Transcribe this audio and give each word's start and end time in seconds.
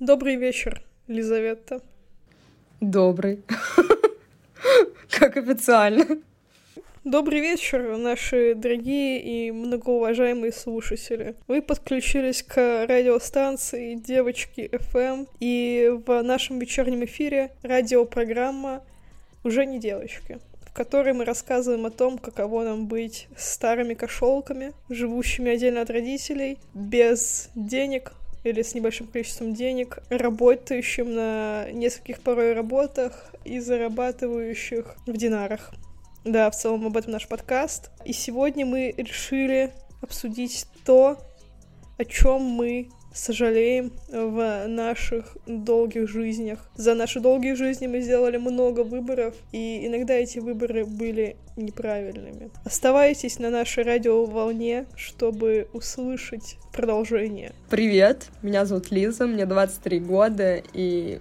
Добрый 0.00 0.36
вечер, 0.36 0.82
Лизавета. 1.06 1.80
Добрый. 2.80 3.42
Как 5.10 5.36
официально. 5.36 6.04
Добрый 7.04 7.40
вечер, 7.40 7.96
наши 7.96 8.54
дорогие 8.54 9.20
и 9.20 9.50
многоуважаемые 9.50 10.52
слушатели. 10.52 11.34
Вы 11.48 11.60
подключились 11.60 12.42
к 12.42 12.86
радиостанции 12.86 13.94
Девочки 13.94 14.70
FM, 14.72 15.28
и 15.40 15.92
в 16.06 16.22
нашем 16.22 16.58
вечернем 16.58 17.04
эфире 17.04 17.50
радиопрограмма 17.62 18.84
«Уже 19.44 19.66
не 19.66 19.80
девочки», 19.80 20.38
в 20.62 20.72
которой 20.72 21.12
мы 21.12 21.24
рассказываем 21.24 21.86
о 21.86 21.90
том, 21.90 22.18
каково 22.18 22.64
нам 22.64 22.86
быть 22.86 23.26
старыми 23.36 23.94
кошелками, 23.94 24.72
живущими 24.88 25.50
отдельно 25.50 25.82
от 25.82 25.90
родителей, 25.90 26.58
без 26.72 27.50
денег, 27.54 28.12
или 28.44 28.62
с 28.62 28.74
небольшим 28.74 29.06
количеством 29.06 29.54
денег, 29.54 29.98
работающим 30.08 31.14
на 31.14 31.70
нескольких 31.72 32.20
порой 32.20 32.54
работах 32.54 33.32
и 33.44 33.60
зарабатывающих 33.60 34.96
в 35.06 35.16
динарах. 35.16 35.72
Да, 36.24 36.50
в 36.50 36.56
целом 36.56 36.86
об 36.86 36.96
этом 36.96 37.12
наш 37.12 37.26
подкаст. 37.26 37.90
И 38.04 38.12
сегодня 38.12 38.64
мы 38.64 38.94
решили 38.96 39.72
обсудить 40.00 40.66
то, 40.84 41.18
о 41.98 42.04
чем 42.04 42.42
мы 42.42 42.90
сожалеем 43.14 43.92
в 44.08 44.66
наших 44.66 45.36
долгих 45.46 46.08
жизнях. 46.08 46.70
За 46.76 46.94
наши 46.94 47.20
долгие 47.20 47.54
жизни 47.54 47.86
мы 47.86 48.00
сделали 48.00 48.36
много 48.36 48.84
выборов, 48.84 49.34
и 49.52 49.86
иногда 49.86 50.14
эти 50.14 50.38
выборы 50.38 50.84
были 50.84 51.36
неправильными. 51.56 52.50
Оставайтесь 52.64 53.38
на 53.38 53.50
нашей 53.50 53.84
радиоволне, 53.84 54.86
чтобы 54.96 55.68
услышать 55.72 56.56
продолжение. 56.72 57.52
Привет, 57.68 58.28
меня 58.42 58.64
зовут 58.64 58.90
Лиза, 58.90 59.26
мне 59.26 59.46
23 59.46 60.00
года, 60.00 60.62
и 60.72 61.20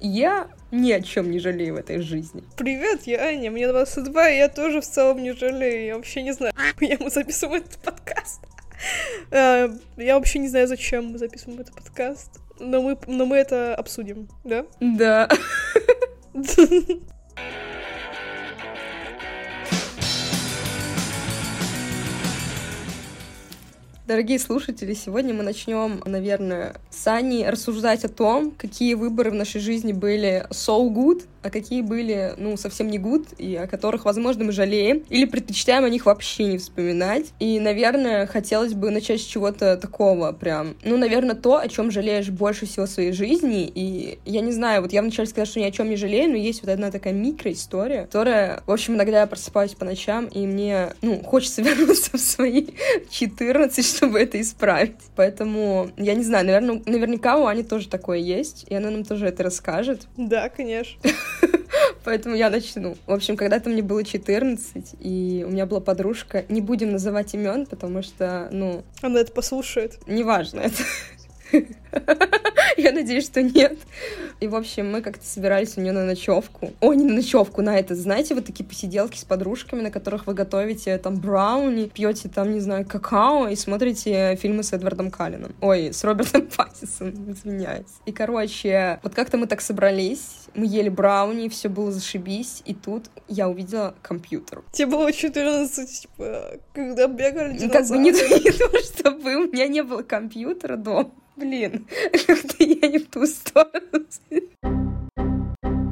я 0.00 0.48
ни 0.70 0.92
о 0.92 1.00
чем 1.00 1.30
не 1.30 1.38
жалею 1.38 1.74
в 1.74 1.76
этой 1.78 2.00
жизни. 2.00 2.42
Привет, 2.56 3.02
я 3.06 3.20
Аня, 3.22 3.50
мне 3.50 3.68
22, 3.68 4.30
и 4.30 4.36
я 4.38 4.48
тоже 4.48 4.80
в 4.80 4.86
целом 4.86 5.22
не 5.22 5.32
жалею. 5.32 5.84
Я 5.84 5.96
вообще 5.96 6.22
не 6.22 6.32
знаю, 6.32 6.52
я 6.80 6.96
мы 7.00 7.10
записываем 7.10 7.62
этот 7.62 7.78
подкаст. 7.78 8.40
Э, 9.30 9.68
я 9.96 10.14
вообще 10.16 10.38
не 10.38 10.48
знаю, 10.48 10.66
зачем 10.66 11.12
мы 11.12 11.18
записываем 11.18 11.60
этот 11.60 11.74
подкаст, 11.74 12.40
но 12.58 12.82
мы, 12.82 12.98
но 13.06 13.26
мы 13.26 13.36
это 13.36 13.74
обсудим, 13.74 14.28
да? 14.44 14.66
Да. 14.80 15.28
Дорогие 24.10 24.40
слушатели, 24.40 24.92
сегодня 24.92 25.32
мы 25.32 25.44
начнем, 25.44 26.02
наверное, 26.04 26.74
с 26.90 27.06
Аней 27.06 27.48
рассуждать 27.48 28.04
о 28.04 28.08
том, 28.08 28.50
какие 28.50 28.94
выборы 28.94 29.30
в 29.30 29.34
нашей 29.34 29.60
жизни 29.60 29.92
были 29.92 30.48
so 30.50 30.88
good, 30.92 31.26
а 31.42 31.50
какие 31.50 31.82
были, 31.82 32.34
ну, 32.36 32.56
совсем 32.56 32.88
не 32.88 32.98
good, 32.98 33.26
и 33.38 33.56
о 33.56 33.66
которых, 33.66 34.04
возможно, 34.04 34.44
мы 34.44 34.52
жалеем, 34.52 35.04
или 35.08 35.24
предпочитаем 35.24 35.84
о 35.84 35.88
них 35.88 36.06
вообще 36.06 36.44
не 36.44 36.58
вспоминать. 36.58 37.32
И, 37.38 37.58
наверное, 37.60 38.26
хотелось 38.26 38.74
бы 38.74 38.90
начать 38.90 39.20
с 39.20 39.24
чего-то 39.24 39.76
такого 39.76 40.32
прям, 40.32 40.76
ну, 40.84 40.96
наверное, 40.96 41.34
то, 41.34 41.58
о 41.58 41.68
чем 41.68 41.90
жалеешь 41.90 42.30
больше 42.30 42.66
всего 42.66 42.86
в 42.86 42.90
своей 42.90 43.12
жизни, 43.12 43.70
и 43.74 44.18
я 44.24 44.40
не 44.40 44.52
знаю, 44.52 44.82
вот 44.82 44.92
я 44.92 45.02
вначале 45.02 45.28
сказала, 45.28 45.46
что 45.46 45.60
ни 45.60 45.64
о 45.64 45.70
чем 45.70 45.88
не 45.88 45.96
жалею, 45.96 46.30
но 46.30 46.36
есть 46.36 46.62
вот 46.62 46.70
одна 46.70 46.90
такая 46.90 47.12
микроистория, 47.12 48.04
которая, 48.04 48.62
в 48.66 48.72
общем, 48.72 48.94
иногда 48.94 49.20
я 49.20 49.26
просыпаюсь 49.26 49.74
по 49.74 49.84
ночам, 49.84 50.26
и 50.26 50.46
мне, 50.46 50.94
ну, 51.02 51.22
хочется 51.22 51.62
вернуться 51.62 52.16
в 52.16 52.20
свои 52.20 52.66
14, 53.10 53.84
чтобы 53.86 54.20
это 54.20 54.40
исправить. 54.40 54.96
Поэтому, 55.16 55.90
я 55.96 56.14
не 56.14 56.24
знаю, 56.24 56.46
наверное, 56.46 56.82
наверняка 56.86 57.38
у 57.38 57.46
Ани 57.46 57.62
тоже 57.62 57.88
такое 57.88 58.18
есть, 58.18 58.66
и 58.68 58.74
она 58.74 58.90
нам 58.90 59.04
тоже 59.04 59.26
это 59.26 59.42
расскажет. 59.42 60.06
Да, 60.16 60.48
конечно. 60.48 61.00
Поэтому 62.04 62.34
я 62.34 62.50
начну. 62.50 62.96
В 63.06 63.12
общем, 63.12 63.36
когда-то 63.36 63.68
мне 63.68 63.82
было 63.82 64.04
14, 64.04 64.96
и 65.00 65.44
у 65.46 65.50
меня 65.50 65.66
была 65.66 65.80
подружка. 65.80 66.44
Не 66.48 66.60
будем 66.60 66.92
называть 66.92 67.34
имен, 67.34 67.66
потому 67.66 68.02
что, 68.02 68.48
ну... 68.50 68.82
Она 69.02 69.20
это 69.20 69.32
послушает. 69.32 69.98
Неважно 70.06 70.60
это. 70.60 70.82
Я 72.76 72.92
надеюсь, 72.92 73.24
что 73.24 73.42
нет. 73.42 73.76
И, 74.40 74.48
в 74.48 74.54
общем, 74.54 74.90
мы 74.90 75.02
как-то 75.02 75.24
собирались 75.24 75.76
у 75.76 75.80
нее 75.80 75.92
на 75.92 76.04
ночевку. 76.04 76.72
О, 76.80 76.94
не 76.94 77.04
на 77.04 77.14
ночевку, 77.14 77.62
на 77.62 77.78
это. 77.78 77.94
Знаете, 77.94 78.34
вот 78.34 78.46
такие 78.46 78.64
посиделки 78.64 79.18
с 79.18 79.24
подружками, 79.24 79.82
на 79.82 79.90
которых 79.90 80.26
вы 80.26 80.34
готовите 80.34 80.96
там 80.98 81.16
брауни, 81.16 81.86
пьете 81.86 82.28
там, 82.28 82.52
не 82.52 82.60
знаю, 82.60 82.86
какао 82.86 83.48
и 83.48 83.56
смотрите 83.56 84.36
фильмы 84.36 84.62
с 84.62 84.72
Эдвардом 84.72 85.10
Каллином. 85.10 85.54
Ой, 85.60 85.92
с 85.92 86.02
Робертом 86.04 86.46
Паттисоном, 86.56 87.32
извиняюсь. 87.32 87.86
И, 88.06 88.12
короче, 88.12 89.00
вот 89.02 89.14
как-то 89.14 89.36
мы 89.36 89.46
так 89.46 89.60
собрались, 89.60 90.48
мы 90.54 90.66
ели 90.66 90.88
брауни, 90.88 91.48
все 91.48 91.68
было 91.68 91.92
зашибись, 91.92 92.62
и 92.64 92.74
тут 92.74 93.06
я 93.28 93.48
увидела 93.48 93.94
компьютер. 94.02 94.62
Тебе 94.72 94.86
было 94.86 95.12
14, 95.12 96.02
типа, 96.02 96.58
когда 96.72 97.06
бегали 97.06 97.58
динозавры. 97.58 97.70
Как 97.70 97.88
бы 97.88 97.98
не, 97.98 98.10
не 98.44 98.52
то, 98.52 98.78
чтобы 98.78 99.36
у 99.36 99.52
меня 99.52 99.68
не 99.68 99.82
было 99.82 100.02
компьютера 100.02 100.76
дома, 100.76 101.10
Блин, 101.40 101.86
как-то 102.26 102.62
я 102.62 102.88
не 102.88 102.98
в 102.98 103.08
ту 103.08 103.24
сторону. 103.24 104.04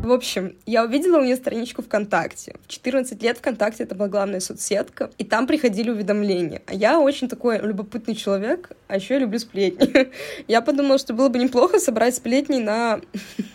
В 0.09 0.13
общем, 0.13 0.57
я 0.67 0.85
увидела 0.85 1.19
у 1.19 1.25
нее 1.25 1.37
страничку 1.37 1.83
ВКонтакте. 1.83 2.55
В 2.67 2.69
14 2.69 3.23
лет 3.23 3.39
ВКонтакте 3.39 3.85
это 3.85 3.95
была 3.95 4.09
главная 4.09 4.41
соцсетка, 4.41 5.11
и 5.17 5.25
там 5.25 5.47
приходили 5.47 5.91
уведомления. 5.91 6.63
А 6.67 6.75
я 6.75 7.01
очень 7.01 7.29
такой 7.29 7.59
любопытный 7.61 8.15
человек, 8.15 8.73
а 8.89 8.97
еще 8.97 9.15
я 9.15 9.21
люблю 9.21 9.39
сплетни. 9.39 10.11
Я 10.49 10.63
подумала, 10.63 10.99
что 10.99 11.13
было 11.13 11.29
бы 11.29 11.39
неплохо 11.39 11.79
собрать 11.79 12.15
сплетни 12.15 12.59
на... 12.59 13.01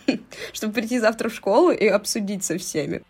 чтобы 0.52 0.74
прийти 0.74 1.00
завтра 1.00 1.28
в 1.28 1.34
школу 1.34 1.70
и 1.70 1.86
обсудить 1.86 2.44
со 2.44 2.56
всеми. 2.58 3.02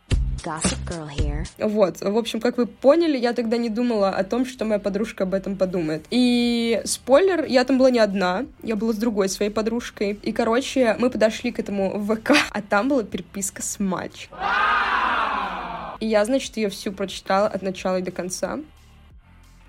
Вот, 1.59 2.00
в 2.00 2.16
общем, 2.16 2.41
как 2.41 2.56
вы 2.59 2.66
поняли, 2.66 3.16
я 3.16 3.32
тогда 3.32 3.56
не 3.56 3.71
думала 3.71 4.10
о 4.10 4.25
том, 4.25 4.44
что 4.47 4.65
моя 4.65 4.78
подружка 4.78 5.25
об 5.25 5.34
этом 5.34 5.56
подумает. 5.56 6.05
И 6.10 6.81
спойлер, 6.84 7.44
я 7.44 7.65
там 7.65 7.78
была 7.78 7.91
не 7.91 7.99
одна, 7.99 8.47
я 8.62 8.77
была 8.77 8.93
с 8.93 8.97
другой 8.97 9.28
своей 9.28 9.50
подружкой. 9.50 10.19
И, 10.22 10.32
короче, 10.32 10.97
мы 10.99 11.10
подошли 11.10 11.53
к 11.53 11.59
этому 11.59 11.99
ВК, 12.05 12.32
а 12.50 12.62
там 12.62 12.88
была 12.88 13.03
переписка 13.03 13.62
с 13.62 13.78
мальчиком. 13.78 14.38
И 16.00 16.06
я, 16.06 16.25
значит, 16.25 16.56
ее 16.56 16.69
всю 16.69 16.93
прочитала 16.93 17.47
от 17.47 17.62
начала 17.62 17.99
и 17.99 18.03
до 18.03 18.11
конца. 18.11 18.59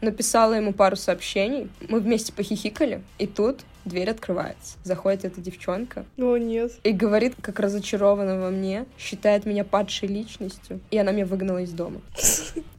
Написала 0.06 0.54
ему 0.54 0.72
пару 0.72 0.96
сообщений. 0.96 1.68
Мы 1.90 2.00
вместе 2.00 2.32
похихикали. 2.32 3.02
И 3.18 3.26
тут 3.26 3.62
дверь 3.86 4.12
открывается. 4.12 4.78
Заходит 4.84 5.26
эта 5.26 5.42
девчонка. 5.42 6.06
О, 6.20 6.38
нет. 6.38 6.74
И 6.84 6.92
говорит, 6.92 7.34
как 7.42 7.60
разочарована 7.60 8.40
во 8.40 8.52
мне, 8.52 8.86
считает 9.00 9.48
меня 9.48 9.64
падшей 9.64 10.08
личностью, 10.08 10.80
и 10.92 10.98
она 11.00 11.12
меня 11.12 11.26
выгнала 11.26 11.60
из 11.64 11.72
дома. 11.72 12.02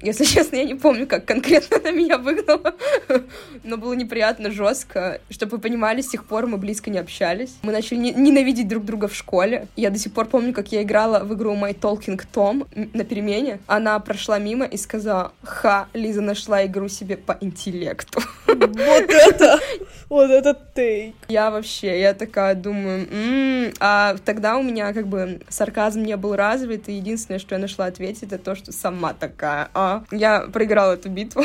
Если 0.03 0.25
честно, 0.25 0.57
я 0.57 0.65
не 0.65 0.75
помню, 0.75 1.07
как 1.07 1.25
конкретно 1.25 1.77
она 1.81 1.91
меня 1.91 2.19
выгнала, 2.19 2.75
но 3.65 3.77
было 3.77 3.93
неприятно, 3.93 4.51
жестко. 4.51 5.21
Чтобы 5.31 5.57
вы 5.57 5.59
понимали, 5.59 6.01
с 6.01 6.09
тех 6.09 6.25
пор 6.25 6.47
мы 6.47 6.59
близко 6.59 6.91
не 6.91 6.99
общались. 6.99 7.57
Мы 7.63 7.73
начали 7.73 7.99
ненавидеть 7.99 8.69
друг 8.69 8.85
друга 8.85 9.09
в 9.09 9.15
школе. 9.15 9.69
Я 9.77 9.91
до 9.91 9.99
сих 9.99 10.13
пор 10.13 10.27
помню, 10.27 10.53
как 10.53 10.73
я 10.73 10.83
играла 10.83 11.25
в 11.25 11.35
игру 11.35 11.55
My 11.55 11.79
Talking 11.79 12.21
Tom 12.33 12.67
на 12.93 13.05
перемене. 13.05 13.61
Она 13.67 13.99
прошла 14.01 14.39
мимо 14.39 14.65
и 14.65 14.77
сказала, 14.77 15.33
ха, 15.43 15.89
Лиза 15.93 16.21
нашла 16.21 16.65
игру 16.67 16.89
себе 16.89 17.17
по 17.17 17.37
интеллекту. 17.41 18.21
Вот 18.47 19.11
это, 19.11 19.61
вот 20.09 20.31
это 20.31 20.55
ты 20.55 20.87
фейк. 20.87 21.15
Я 21.29 21.51
вообще, 21.51 22.01
я 22.01 22.15
такая 22.15 22.55
думаю, 22.55 23.07
м-м", 23.11 23.73
а 23.81 24.17
тогда 24.25 24.57
у 24.57 24.63
меня 24.63 24.93
как 24.93 25.07
бы 25.07 25.41
сарказм 25.49 26.03
не 26.03 26.17
был 26.17 26.37
развит, 26.37 26.89
и 26.89 26.95
единственное, 26.95 27.39
что 27.39 27.55
я 27.55 27.61
нашла 27.61 27.87
ответить, 27.87 28.25
это 28.25 28.39
то, 28.39 28.55
что 28.55 28.73
сама 28.73 29.13
такая, 29.13 29.66
а 29.75 30.05
я 30.11 30.41
проиграла 30.41 30.95
эту 30.95 31.09
битву. 31.09 31.45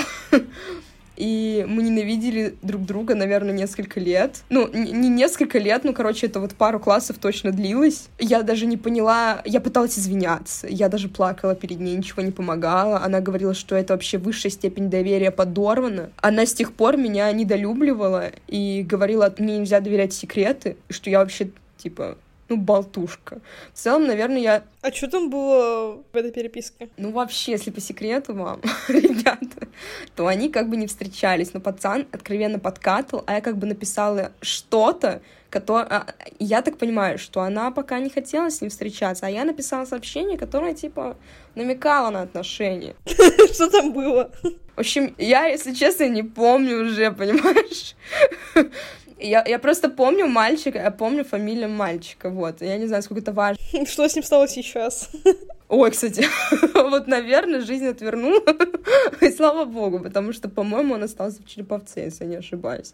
и 1.22 1.64
мы 1.68 1.84
ненавидели 1.84 2.56
друг 2.64 2.84
друга, 2.84 3.14
наверное, 3.14 3.54
несколько 3.54 4.00
лет. 4.00 4.42
Ну, 4.50 4.68
не 4.74 5.08
несколько 5.08 5.60
лет, 5.60 5.84
ну, 5.84 5.94
короче, 5.94 6.26
это 6.26 6.40
вот 6.40 6.56
пару 6.56 6.80
классов 6.80 7.18
точно 7.20 7.52
длилось. 7.52 8.08
Я 8.18 8.42
даже 8.42 8.66
не 8.66 8.76
поняла, 8.76 9.40
я 9.46 9.62
пыталась 9.62 10.00
извиняться, 10.00 10.68
я 10.68 10.90
даже 10.90 11.10
плакала 11.10 11.54
перед 11.54 11.80
ней, 11.80 11.96
ничего 11.96 12.24
не 12.24 12.32
помогала. 12.32 13.04
Она 13.04 13.20
говорила, 13.20 13.54
что 13.54 13.76
это 13.76 13.94
вообще 13.94 14.18
высшая 14.18 14.50
степень 14.50 14.90
доверия 14.90 15.30
подорвана. 15.30 16.10
Она 16.18 16.48
с 16.48 16.56
тех 16.56 16.74
пор 16.74 16.98
меня 16.98 17.32
недолюбливала 17.32 18.32
и 18.48 18.84
говорила, 18.84 19.32
мне 19.38 19.60
нельзя 19.60 19.80
доверять 19.80 20.14
секреты, 20.14 20.78
что 20.90 21.12
я 21.12 21.20
вообще, 21.20 21.52
типа, 21.78 22.18
ну, 22.52 22.58
болтушка. 22.58 23.40
В 23.74 23.78
целом, 23.78 24.08
наверное, 24.08 24.42
я... 24.42 24.64
А 24.82 24.92
что 24.92 25.08
там 25.08 25.30
было 25.30 26.04
в 26.12 26.16
этой 26.16 26.32
переписке? 26.32 26.90
Ну, 26.98 27.12
вообще, 27.12 27.54
если 27.54 27.72
по 27.72 27.80
секрету 27.80 28.34
вам, 28.34 28.62
ребята, 28.90 29.68
то 30.16 30.28
они 30.28 30.50
как 30.50 30.70
бы 30.70 30.76
не 30.76 30.88
встречались, 30.88 31.54
но 31.54 31.62
пацан 31.62 32.08
откровенно 32.12 32.60
подкатывал, 32.60 33.24
а 33.26 33.36
я 33.36 33.42
как 33.42 33.58
бы 33.58 33.68
написала 33.68 34.34
что-то, 34.42 35.22
которое... 35.50 35.86
А, 35.86 36.06
я 36.40 36.62
так 36.62 36.78
понимаю, 36.78 37.18
что 37.18 37.40
она 37.40 37.72
пока 37.72 38.00
не 38.00 38.10
хотела 38.10 38.50
с 38.50 38.60
ним 38.60 38.70
встречаться, 38.70 39.28
а 39.28 39.30
я 39.30 39.46
написала 39.46 39.86
сообщение, 39.86 40.38
которое, 40.38 40.74
типа, 40.74 41.16
намекало 41.56 42.10
на 42.10 42.22
отношения. 42.24 42.96
Что 43.54 43.70
там 43.70 43.94
было? 43.94 44.30
В 44.76 44.80
общем, 44.80 45.16
я, 45.18 45.46
если 45.46 45.74
честно, 45.74 46.10
не 46.10 46.24
помню 46.24 46.82
уже, 46.82 47.12
понимаешь? 47.12 47.96
Я, 49.22 49.44
я 49.48 49.60
просто 49.60 49.90
помню 49.90 50.28
мальчика, 50.28 50.80
я 50.80 50.92
помню 50.92 51.24
фамилию 51.24 51.70
мальчика, 51.70 52.30
вот. 52.30 52.62
Я 52.62 52.78
не 52.78 52.88
знаю, 52.88 53.04
сколько 53.04 53.22
это 53.22 53.32
важно. 53.32 53.62
Что 53.86 54.08
с 54.08 54.16
ним 54.16 54.24
стало 54.24 54.48
сейчас? 54.48 55.10
Ой, 55.70 55.92
кстати, 55.92 56.26
вот, 56.74 57.08
наверное, 57.08 57.62
жизнь 57.62 57.88
отвернула. 57.88 58.42
И 59.22 59.32
слава 59.32 59.66
богу, 59.66 60.00
потому 60.00 60.34
что, 60.34 60.50
по-моему, 60.50 60.96
он 60.96 61.04
остался 61.04 61.42
в 61.42 61.48
Череповце, 61.48 62.06
если 62.06 62.26
я 62.26 62.30
не 62.30 62.36
ошибаюсь. 62.38 62.94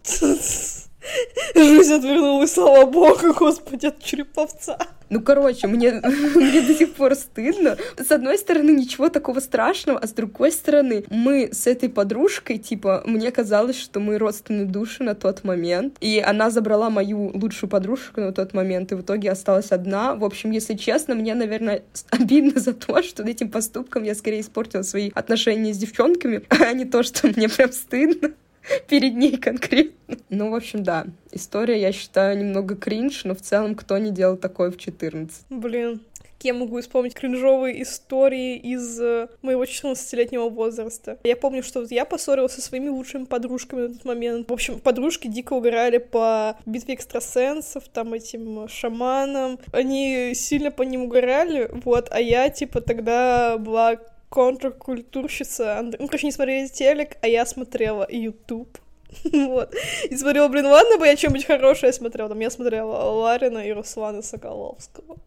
Жизнь 1.56 1.94
отвернулась, 1.94 2.54
слава 2.54 2.86
богу, 2.86 3.34
господи, 3.34 3.88
от 3.88 4.04
Череповца. 4.04 4.78
Ну, 5.10 5.22
короче, 5.22 5.68
мне, 5.68 5.92
мне 6.36 6.62
до 6.62 6.74
сих 6.74 6.94
пор 6.94 7.16
стыдно. 7.16 7.78
С 7.98 8.12
одной 8.12 8.38
стороны, 8.38 8.72
ничего 8.72 9.10
такого 9.10 9.40
страшного, 9.40 10.00
а 10.00 10.08
с 10.08 10.12
другой 10.12 10.52
стороны, 10.52 11.06
мы 11.10 11.50
с 11.52 11.66
этой 11.68 11.90
подружкой, 11.90 12.58
типа, 12.58 13.04
мне 13.06 13.32
казалось, 13.32 13.80
что 13.80 14.00
мы 14.00 14.18
родственные 14.18 14.66
души 14.66 15.04
на 15.04 15.16
тот 15.16 15.44
момент, 15.44 15.96
и 16.02 16.20
она 16.20 16.50
забрала 16.50 16.90
мою 16.90 17.32
лучшую 17.34 17.70
подружку 17.70 18.22
на 18.22 18.34
тот 18.34 18.54
момент, 18.54 18.92
и 18.92 18.96
в 18.96 19.02
итоге 19.02 19.32
осталась 19.32 19.72
одна. 19.72 20.16
В 20.16 20.26
общем, 20.26 20.52
если 20.52 20.74
честно, 20.74 21.16
мне, 21.16 21.36
наверное, 21.36 21.84
обидно 22.10 22.60
за 22.60 22.74
то, 22.74 23.02
что 23.02 23.24
этим 23.24 23.50
поступком 23.50 24.04
я 24.04 24.16
скорее 24.16 24.42
испортила 24.42 24.82
свои 24.82 25.12
отношения 25.14 25.74
с 25.74 25.78
девчонками, 25.78 26.44
а 26.50 26.74
не 26.74 26.86
то, 26.86 27.04
что 27.04 27.28
мне 27.28 27.48
прям 27.48 27.72
стыдно 27.72 28.32
перед 28.88 29.16
ней 29.16 29.38
конкретно. 29.38 30.18
Ну, 30.30 30.52
в 30.52 30.56
общем, 30.56 30.84
да. 30.84 31.06
История, 31.32 31.80
я 31.80 31.92
считаю, 31.92 32.38
немного 32.38 32.76
кринж, 32.76 33.24
но 33.24 33.36
в 33.36 33.42
целом 33.42 33.76
кто 33.76 33.98
не 33.98 34.12
делал 34.12 34.38
такое 34.38 34.72
в 34.72 34.78
14? 34.78 35.46
Блин, 35.50 36.02
я 36.44 36.54
могу 36.54 36.80
вспомнить 36.80 37.16
кринжовые 37.16 37.82
истории 37.82 38.58
из 38.58 39.00
э, 39.02 39.28
моего 39.42 39.64
14-летнего 39.64 40.50
возраста. 40.50 41.18
Я 41.24 41.36
помню, 41.36 41.64
что 41.64 41.82
вот 41.82 41.92
я 41.92 42.06
поссорилась 42.06 42.54
со 42.54 42.62
своими 42.62 42.90
лучшими 42.90 43.26
подружками 43.26 43.88
на 43.88 43.90
тот 43.90 44.06
момент. 44.06 44.50
В 44.50 44.54
общем, 44.54 44.80
подружки 44.80 45.28
дико 45.28 45.54
угорали 45.54 45.98
по 45.98 46.58
битве 46.66 46.94
экстрасенсов, 46.94 47.88
там 47.90 48.14
этим 48.14 48.68
шаманам. 48.68 49.60
Они 49.72 50.34
сильно 50.36 50.72
по 50.72 50.84
ним 50.84 51.04
угорали, 51.04 51.70
вот, 51.84 52.10
а 52.12 52.22
я, 52.22 52.50
типа, 52.50 52.82
тогда 52.82 53.58
была 53.58 53.98
контркультурщица. 54.30 55.82
Ну, 55.82 56.08
короче, 56.08 56.28
не 56.28 56.32
смотрели 56.32 56.68
телек, 56.68 57.18
а 57.22 57.28
я 57.28 57.46
смотрела 57.46 58.08
YouTube. 58.10 58.78
вот. 59.34 59.74
И 60.10 60.18
смотрела, 60.18 60.48
блин, 60.48 60.66
ладно 60.66 60.98
бы 60.98 61.06
я 61.06 61.16
что-нибудь 61.16 61.46
хорошее 61.46 61.94
смотрела. 61.94 62.30
Там 62.30 62.40
я 62.40 62.50
смотрела 62.50 62.96
Ларина 63.12 63.60
и 63.60 63.72
Руслана 63.72 64.22
Соколовского. 64.22 65.18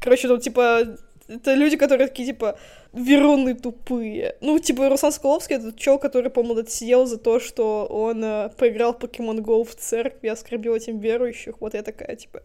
Короче, 0.00 0.28
там, 0.28 0.40
типа, 0.40 0.96
это 1.28 1.54
люди, 1.54 1.76
которые 1.76 2.08
такие, 2.08 2.26
типа, 2.26 2.58
веруны 2.92 3.54
тупые. 3.54 4.36
Ну, 4.40 4.58
типа, 4.58 4.88
Руслан 4.88 5.12
Соколовский— 5.12 5.56
это 5.56 5.72
чел, 5.72 5.98
который, 5.98 6.30
по-моему, 6.30 6.66
сидел 6.68 7.06
за 7.06 7.16
то, 7.16 7.40
что 7.40 7.86
он 7.86 8.22
э, 8.22 8.50
поиграл 8.58 8.92
в 8.92 8.98
Pokemon 8.98 9.38
Go 9.38 9.64
в 9.64 9.74
церкви, 9.74 10.28
оскорбил 10.28 10.74
этим 10.74 10.98
верующих. 10.98 11.60
Вот 11.60 11.74
я 11.74 11.82
такая, 11.82 12.16
типа, 12.16 12.42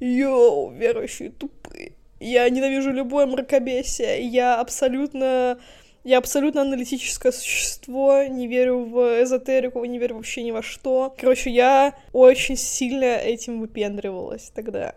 йоу, 0.00 0.70
верующие 0.70 1.30
тупые. 1.30 1.92
Я 2.20 2.48
ненавижу 2.50 2.92
любое 2.92 3.26
мракобесие. 3.26 4.22
Я 4.26 4.60
абсолютно... 4.60 5.58
Я 6.02 6.16
абсолютно 6.16 6.62
аналитическое 6.62 7.30
существо, 7.30 8.22
не 8.22 8.46
верю 8.46 8.86
в 8.86 9.22
эзотерику, 9.22 9.84
не 9.84 9.98
верю 9.98 10.16
вообще 10.16 10.42
ни 10.42 10.50
во 10.50 10.62
что. 10.62 11.14
Короче, 11.18 11.50
я 11.50 11.94
очень 12.14 12.56
сильно 12.56 13.04
этим 13.04 13.60
выпендривалась 13.60 14.50
тогда. 14.54 14.94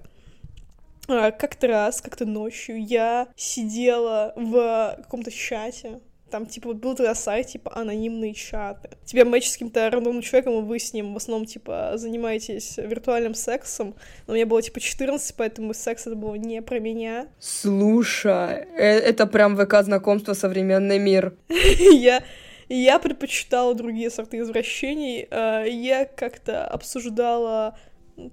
А, 1.10 1.31
как-то 1.31 1.68
раз, 1.68 2.02
как-то 2.02 2.25
ночью 2.25 2.81
я 2.81 3.28
сидела 3.36 4.31
в 4.38 4.96
каком-то 5.04 5.30
чате, 5.30 6.00
там, 6.33 6.47
типа, 6.47 6.69
вот 6.69 6.77
был 6.77 6.95
тогда 6.95 7.13
сайт, 7.13 7.45
типа, 7.45 7.71
анонимные 7.75 8.33
чаты. 8.33 8.89
Тебя 9.06 9.24
матч 9.24 9.47
с 9.47 9.53
каким-то 9.53 9.88
рандомным 9.88 10.24
человеком, 10.24 10.57
и 10.57 10.62
вы 10.63 10.80
с 10.80 10.91
ним 10.91 11.13
в 11.13 11.18
основном, 11.18 11.45
типа, 11.45 11.91
занимаетесь 11.94 12.77
виртуальным 12.77 13.35
сексом. 13.35 13.94
Но 14.25 14.33
мне 14.33 14.47
было, 14.47 14.59
типа, 14.59 14.80
14, 14.80 15.35
поэтому 15.35 15.75
секс 15.75 16.07
это 16.07 16.15
было 16.15 16.33
не 16.33 16.63
про 16.63 16.80
меня. 16.80 17.27
Слушай, 17.38 18.65
э, 18.75 18.97
это 18.97 19.27
прям 19.27 19.56
ВК 19.56 19.83
знакомство 19.83 20.33
современный 20.33 20.97
мир. 20.97 21.35
Я 21.91 22.24
я 22.68 22.97
предпочитала 22.97 23.75
другие 23.75 24.09
сорты 24.09 24.39
извращений. 24.39 25.27
А, 25.30 25.63
я 25.63 26.06
как-то 26.06 26.65
обсуждала, 26.65 27.77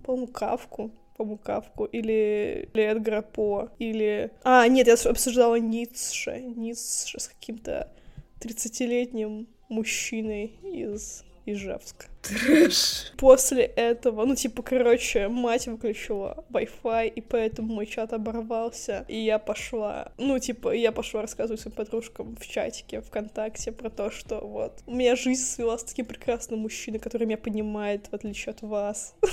по-моему, 0.04 0.28
кавку 0.28 0.90
по 1.20 1.24
Мукавку, 1.26 1.84
или, 1.84 2.70
или 2.72 2.82
Эдгара 2.82 3.20
По, 3.20 3.68
или... 3.78 4.30
А, 4.42 4.66
нет, 4.68 4.86
я 4.86 4.94
обсуждала 4.94 5.56
Ницше, 5.56 6.40
Ницше 6.40 7.20
с 7.20 7.28
каким-то 7.28 7.92
30-летним 8.40 9.46
мужчиной 9.68 10.54
из 10.62 11.24
Ижевска. 11.46 12.06
Трэш. 12.22 13.12
После 13.16 13.62
этого, 13.62 14.26
ну, 14.26 14.34
типа, 14.34 14.62
короче, 14.62 15.28
мать 15.28 15.66
выключила 15.66 16.44
Wi-Fi, 16.50 17.08
и 17.08 17.20
поэтому 17.22 17.74
мой 17.74 17.86
чат 17.86 18.12
оборвался, 18.12 19.06
и 19.08 19.16
я 19.16 19.38
пошла, 19.38 20.12
ну, 20.18 20.38
типа, 20.38 20.74
я 20.74 20.92
пошла 20.92 21.22
рассказывать 21.22 21.60
своим 21.60 21.74
подружкам 21.74 22.36
в 22.36 22.46
чатике 22.46 23.00
ВКонтакте 23.00 23.72
про 23.72 23.88
то, 23.88 24.10
что 24.10 24.40
вот, 24.40 24.80
у 24.86 24.94
меня 24.94 25.16
жизнь 25.16 25.42
свелась 25.42 25.80
с 25.80 25.84
таким 25.84 26.04
прекрасным 26.04 26.60
мужчиной, 26.60 26.98
который 26.98 27.26
меня 27.26 27.38
понимает, 27.38 28.08
в 28.10 28.14
отличие 28.14 28.50
от 28.50 28.62
вас. 28.62 29.14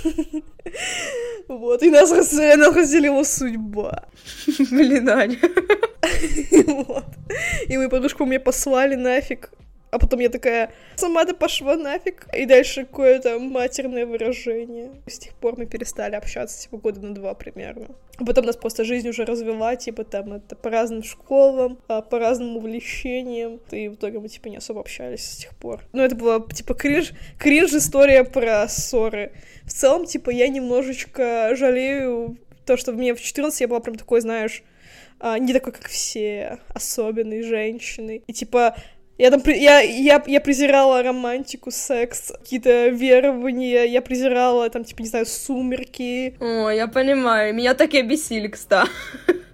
Вот, 1.48 1.81
и 1.81 1.89
нас 1.89 2.12
разделила 2.12 3.24
судьба. 3.24 4.10
Блин, 4.69 5.10
Аня. 5.10 5.38
И 7.68 7.77
мою 7.77 7.89
подружку 7.89 8.25
мне 8.25 8.39
послали 8.39 8.95
нафиг 8.95 9.51
а 9.97 9.99
потом 9.99 10.19
я 10.19 10.29
такая, 10.29 10.71
сама 10.95 11.25
ты 11.25 11.33
пошла 11.33 11.75
нафиг. 11.75 12.27
И 12.31 12.45
дальше 12.45 12.85
какое-то 12.85 13.39
матерное 13.39 14.05
выражение. 14.05 14.91
С 15.07 15.17
тех 15.17 15.33
пор 15.33 15.57
мы 15.57 15.65
перестали 15.65 16.13
общаться, 16.13 16.61
типа, 16.61 16.77
года 16.77 17.01
на 17.01 17.15
два 17.15 17.33
примерно. 17.33 17.88
А 18.19 18.23
потом 18.23 18.45
нас 18.45 18.55
просто 18.55 18.83
жизнь 18.83 19.09
уже 19.09 19.25
развела, 19.25 19.75
типа, 19.75 20.03
там, 20.03 20.33
это 20.33 20.55
по 20.55 20.69
разным 20.69 21.01
школам, 21.01 21.79
а, 21.88 22.03
по 22.03 22.19
разным 22.19 22.57
увлечениям. 22.57 23.59
И 23.71 23.88
в 23.88 23.95
итоге 23.95 24.19
мы, 24.19 24.29
типа, 24.29 24.49
не 24.49 24.57
особо 24.57 24.81
общались 24.81 25.23
с 25.23 25.38
тех 25.38 25.55
пор. 25.55 25.81
Ну, 25.94 26.03
это 26.03 26.15
была, 26.15 26.39
типа, 26.41 26.75
кринж, 26.75 27.13
кринж 27.39 27.73
история 27.73 28.23
про 28.23 28.67
ссоры. 28.67 29.31
В 29.63 29.73
целом, 29.73 30.05
типа, 30.05 30.29
я 30.29 30.47
немножечко 30.47 31.55
жалею 31.55 32.38
то, 32.65 32.77
что 32.77 32.91
мне 32.91 33.15
в 33.15 33.21
14 33.21 33.61
я 33.61 33.67
была 33.67 33.79
прям 33.79 33.95
такой, 33.95 34.21
знаешь, 34.21 34.61
а, 35.19 35.39
не 35.39 35.53
такой, 35.53 35.73
как 35.73 35.88
все, 35.88 36.59
особенной 36.69 37.41
женщиной. 37.41 38.23
И, 38.27 38.33
типа, 38.33 38.75
я 39.17 39.31
там, 39.31 39.41
я, 39.45 39.81
я, 39.81 40.23
я 40.25 40.41
презирала 40.41 41.01
романтику, 41.01 41.71
секс, 41.71 42.31
какие-то 42.31 42.89
верования, 42.89 43.85
я 43.85 44.01
презирала, 44.01 44.69
там, 44.69 44.83
типа, 44.83 45.01
не 45.01 45.07
знаю, 45.07 45.25
сумерки. 45.25 46.35
О, 46.39 46.69
я 46.69 46.87
понимаю, 46.87 47.53
меня 47.53 47.73
так 47.73 47.93
и 47.93 47.99
обесили, 47.99 48.47
кстати. 48.47 48.89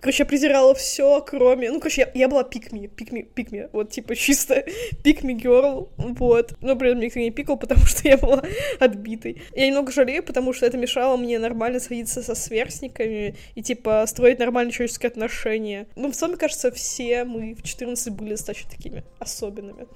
Короче, 0.04 0.24
я 0.24 0.26
презирала 0.28 0.76
все, 0.76 1.22
кроме... 1.22 1.72
Ну, 1.72 1.80
короче, 1.80 2.02
я, 2.02 2.12
я 2.14 2.28
была 2.28 2.44
пикми, 2.44 2.88
пикми, 2.88 3.22
пикми. 3.22 3.70
Вот, 3.72 3.92
типа, 3.92 4.16
чисто 4.18 4.66
пикми 5.02 5.32
герл, 5.32 5.94
вот. 5.96 6.56
Но 6.60 6.76
при 6.76 6.90
этом 6.90 7.00
никто 7.00 7.20
не 7.20 7.32
пикал, 7.32 7.58
потому 7.58 7.86
что 7.86 8.06
я 8.10 8.18
была 8.18 8.44
отбитой. 8.82 9.42
Я 9.56 9.68
немного 9.68 9.94
жалею, 9.94 10.22
потому 10.22 10.52
что 10.52 10.66
это 10.66 10.78
мешало 10.78 11.16
мне 11.16 11.40
нормально 11.40 11.80
сходиться 11.80 12.22
со 12.22 12.36
сверстниками 12.36 13.38
и, 13.56 13.64
типа, 13.64 14.04
строить 14.06 14.40
нормальные 14.40 14.74
человеческие 14.74 15.08
отношения. 15.08 15.88
Ну, 15.96 16.12
в 16.12 16.16
целом, 16.16 16.32
мне 16.32 16.40
кажется, 16.40 16.70
все 16.72 17.24
мы 17.24 17.56
в 17.56 17.64
14 17.64 18.14
были 18.14 18.32
достаточно 18.32 18.70
такими 18.70 19.06
особенными. 19.20 19.88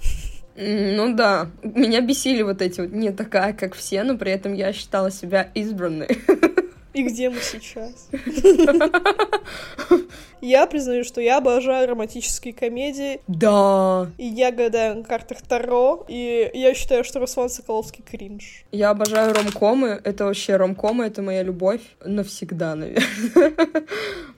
Ну 0.56 1.16
да, 1.16 1.52
меня 1.64 2.00
бесили 2.00 2.44
вот 2.44 2.62
эти 2.62 2.80
вот 2.80 2.92
не 2.92 3.12
такая, 3.12 3.52
как 3.52 3.76
все, 3.76 4.04
но 4.04 4.18
при 4.18 4.32
этом 4.32 4.54
я 4.54 4.72
считала 4.72 5.12
себя 5.12 5.52
избранной. 5.54 6.08
И 6.98 7.04
где 7.04 7.30
мы 7.30 7.40
сейчас? 7.42 8.10
Я 10.42 10.68
признаю, 10.68 11.04
что 11.04 11.22
я 11.22 11.38
обожаю 11.38 11.88
романтические 11.88 12.54
комедии. 12.54 13.22
Да. 13.28 14.10
И 14.18 14.26
я 14.26 14.52
гадаю 14.52 14.98
на 14.98 15.04
картах 15.04 15.42
Таро, 15.42 16.06
и 16.08 16.50
я 16.54 16.74
считаю, 16.74 17.04
что 17.04 17.20
Руслан 17.20 17.50
Соколовский 17.50 18.04
кринж. 18.04 18.66
Я 18.72 18.92
обожаю 18.92 19.34
ромкомы, 19.34 20.00
это 20.04 20.26
вообще 20.26 20.58
ромкомы, 20.58 21.06
это 21.06 21.22
моя 21.22 21.44
любовь 21.44 21.82
навсегда, 22.04 22.76
наверное. 22.76 23.04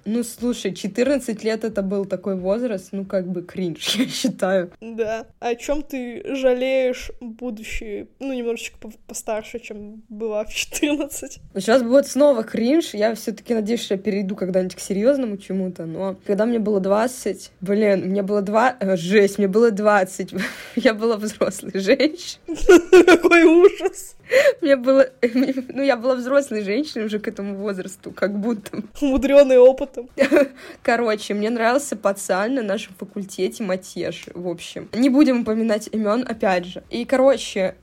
Ну, 0.06 0.24
слушай, 0.24 0.74
14 0.74 1.44
лет 1.44 1.64
это 1.64 1.84
был 1.84 2.06
такой 2.06 2.36
возраст, 2.36 2.90
ну, 2.92 3.06
как 3.06 3.28
бы 3.28 3.44
кринж, 3.44 3.96
я 3.96 4.08
считаю. 4.08 4.72
Да. 4.82 5.28
О 5.40 5.54
чем 5.54 5.84
ты 5.84 6.24
жалеешь, 6.36 7.12
будучи, 7.20 8.08
ну, 8.20 8.34
немножечко 8.34 8.78
постарше, 9.06 9.60
чем 9.60 10.02
была 10.10 10.46
в 10.46 10.54
14? 10.54 11.40
Сейчас 11.54 11.84
будет 11.84 12.08
снова 12.08 12.44
кринж, 12.44 12.94
я 12.94 13.14
все 13.14 13.34
таки 13.34 13.54
надеюсь, 13.54 13.84
что 13.84 13.96
я 13.96 14.00
перейду 14.00 14.36
когда-нибудь 14.36 14.76
к 14.76 14.80
серьезному 14.80 15.38
чему-то, 15.38 15.86
но 15.90 16.16
когда 16.26 16.46
мне 16.46 16.60
было 16.60 16.80
20, 16.80 17.52
блин, 17.62 18.10
мне 18.10 18.22
было 18.22 18.42
2, 18.42 18.78
э, 18.80 18.96
жесть, 18.96 19.38
мне 19.38 19.48
было 19.48 19.72
20, 19.72 20.34
я 20.76 20.94
была 20.94 21.18
взрослой 21.18 21.72
женщиной. 21.80 22.40
Какой 23.06 23.44
ужас! 23.44 24.16
Мне 24.62 24.76
было... 24.76 25.10
Ну, 25.24 25.82
я 25.82 25.98
была 25.98 26.16
взрослой 26.16 26.62
женщиной 26.64 27.06
уже 27.06 27.20
к 27.20 27.28
этому 27.28 27.56
возрасту, 27.56 28.12
как 28.12 28.38
будто. 28.40 28.84
Мудрёный 29.02 29.58
опытом. 29.58 30.10
Короче, 30.84 31.34
мне 31.34 31.50
нравился 31.50 31.96
пацан 31.96 32.54
на 32.54 32.62
нашем 32.62 32.94
факультете 32.94 33.64
Матеш, 33.64 34.26
в 34.34 34.48
общем. 34.48 34.90
Не 34.94 35.10
будем 35.10 35.42
упоминать 35.42 35.90
имен, 35.92 36.26
опять 36.28 36.66
же. 36.66 36.84
И, 36.90 37.06
короче, 37.06 37.76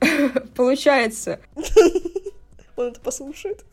получается... 0.55 1.39
Он 2.77 2.87
это 2.87 2.99
послушает? 3.01 3.65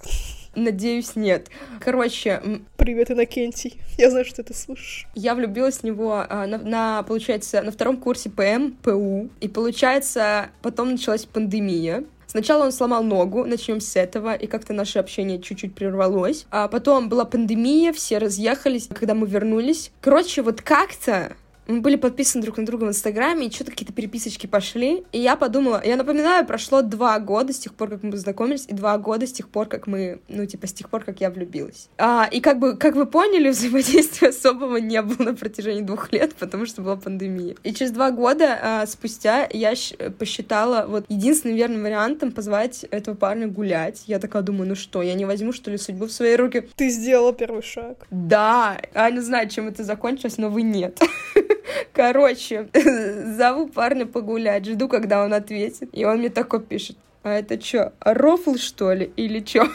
Надеюсь, 0.56 1.16
нет. 1.16 1.48
Короче... 1.80 2.42
Привет, 2.76 3.10
Иннокентий. 3.10 3.80
Я 3.96 4.10
знаю, 4.10 4.24
что 4.24 4.36
ты 4.36 4.42
это 4.42 4.54
слышишь. 4.54 5.06
Я 5.14 5.34
влюбилась 5.34 5.78
в 5.78 5.84
него 5.84 6.24
а, 6.28 6.46
на, 6.46 6.58
на, 6.58 7.02
получается, 7.02 7.62
на 7.62 7.72
втором 7.72 7.96
курсе 7.96 8.30
ПМ, 8.30 8.72
ПУ. 8.82 9.30
И, 9.40 9.48
получается, 9.48 10.50
потом 10.62 10.92
началась 10.92 11.24
пандемия. 11.24 12.04
Сначала 12.26 12.64
он 12.64 12.72
сломал 12.72 13.04
ногу, 13.04 13.44
начнем 13.44 13.80
с 13.80 13.94
этого, 13.94 14.34
и 14.34 14.48
как-то 14.48 14.72
наше 14.72 14.98
общение 14.98 15.40
чуть-чуть 15.40 15.74
прервалось. 15.74 16.46
А 16.50 16.66
потом 16.66 17.08
была 17.08 17.24
пандемия, 17.24 17.92
все 17.92 18.18
разъехались, 18.18 18.88
когда 18.88 19.14
мы 19.14 19.28
вернулись. 19.28 19.92
Короче, 20.00 20.42
вот 20.42 20.60
как-то 20.60 21.36
мы 21.66 21.80
были 21.80 21.96
подписаны 21.96 22.42
друг 22.42 22.58
на 22.58 22.66
друга 22.66 22.84
в 22.84 22.88
Инстаграме, 22.88 23.46
и 23.46 23.50
что-то 23.50 23.70
какие-то 23.70 23.92
переписочки 23.92 24.46
пошли. 24.46 25.04
И 25.12 25.18
я 25.18 25.36
подумала, 25.36 25.82
я 25.84 25.96
напоминаю, 25.96 26.46
прошло 26.46 26.82
два 26.82 27.18
года 27.18 27.52
с 27.52 27.58
тех 27.58 27.74
пор, 27.74 27.90
как 27.90 28.02
мы 28.02 28.10
познакомились, 28.12 28.66
и 28.68 28.74
два 28.74 28.98
года 28.98 29.26
с 29.26 29.32
тех 29.32 29.48
пор, 29.48 29.66
как 29.66 29.86
мы, 29.86 30.20
ну, 30.28 30.44
типа, 30.46 30.66
с 30.66 30.72
тех 30.72 30.90
пор, 30.90 31.04
как 31.04 31.20
я 31.20 31.30
влюбилась. 31.30 31.88
А, 31.98 32.28
и 32.30 32.40
как 32.40 32.58
бы, 32.58 32.76
как 32.76 32.94
вы 32.94 33.06
поняли, 33.06 33.48
взаимодействия 33.50 34.28
особого 34.28 34.76
не 34.76 35.00
было 35.02 35.30
на 35.30 35.34
протяжении 35.34 35.82
двух 35.82 36.12
лет, 36.12 36.34
потому 36.34 36.66
что 36.66 36.82
была 36.82 36.96
пандемия. 36.96 37.56
И 37.62 37.72
через 37.72 37.92
два 37.92 38.10
года 38.10 38.58
а, 38.60 38.86
спустя 38.86 39.48
я 39.52 39.74
посчитала 40.18 40.86
вот 40.86 41.06
единственным 41.08 41.56
верным 41.56 41.82
вариантом 41.82 42.32
позвать 42.32 42.84
этого 42.90 43.14
парня 43.14 43.48
гулять. 43.48 44.04
Я 44.06 44.18
такая 44.18 44.42
думаю, 44.42 44.68
ну 44.68 44.74
что, 44.74 45.02
я 45.02 45.14
не 45.14 45.24
возьму, 45.24 45.52
что 45.52 45.70
ли, 45.70 45.78
судьбу 45.78 46.06
в 46.06 46.12
свои 46.12 46.36
руки? 46.36 46.68
Ты 46.76 46.88
сделала 46.88 47.32
первый 47.32 47.62
шаг. 47.62 48.06
Да, 48.10 48.80
я 48.94 49.10
не 49.10 49.20
знаю, 49.20 49.48
чем 49.48 49.68
это 49.68 49.84
закончилось, 49.84 50.38
но 50.38 50.50
вы 50.50 50.62
нет. 50.62 51.00
Короче, 51.92 52.68
зову 53.36 53.68
парня 53.68 54.06
погулять, 54.06 54.66
жду, 54.66 54.88
когда 54.88 55.24
он 55.24 55.32
ответит. 55.32 55.88
И 55.92 56.04
он 56.04 56.18
мне 56.18 56.30
такой 56.30 56.60
пишет, 56.60 56.96
а 57.22 57.32
это 57.32 57.60
что, 57.60 57.92
рофл, 58.00 58.56
что 58.56 58.92
ли, 58.92 59.12
или 59.16 59.44
что? 59.44 59.68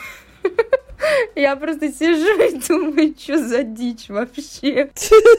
Я 1.36 1.56
просто 1.56 1.92
сижу 1.92 2.42
и 2.42 2.60
думаю, 2.68 3.16
что 3.18 3.38
за 3.38 3.64
дичь 3.64 4.10
вообще. 4.10 4.92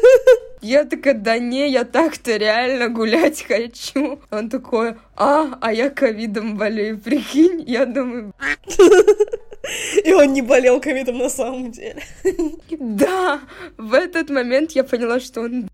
Я 0.62 0.84
такая, 0.84 1.14
да 1.14 1.38
не, 1.38 1.70
я 1.70 1.84
так-то 1.84 2.36
реально 2.36 2.88
гулять 2.88 3.42
хочу. 3.42 4.20
Он 4.30 4.50
такой, 4.50 4.96
а, 5.16 5.56
а 5.58 5.72
я 5.72 5.88
ковидом 5.88 6.58
болею, 6.58 6.98
прикинь. 6.98 7.64
Я 7.66 7.86
думаю... 7.86 8.34
И 10.04 10.12
он 10.12 10.32
не 10.32 10.42
болел 10.42 10.80
ковидом 10.80 11.18
на 11.18 11.28
самом 11.28 11.70
деле. 11.70 12.02
Да, 12.78 13.40
в 13.76 13.94
этот 13.94 14.30
момент 14.30 14.72
я 14.72 14.84
поняла, 14.84 15.20
что 15.20 15.42
он 15.42 15.68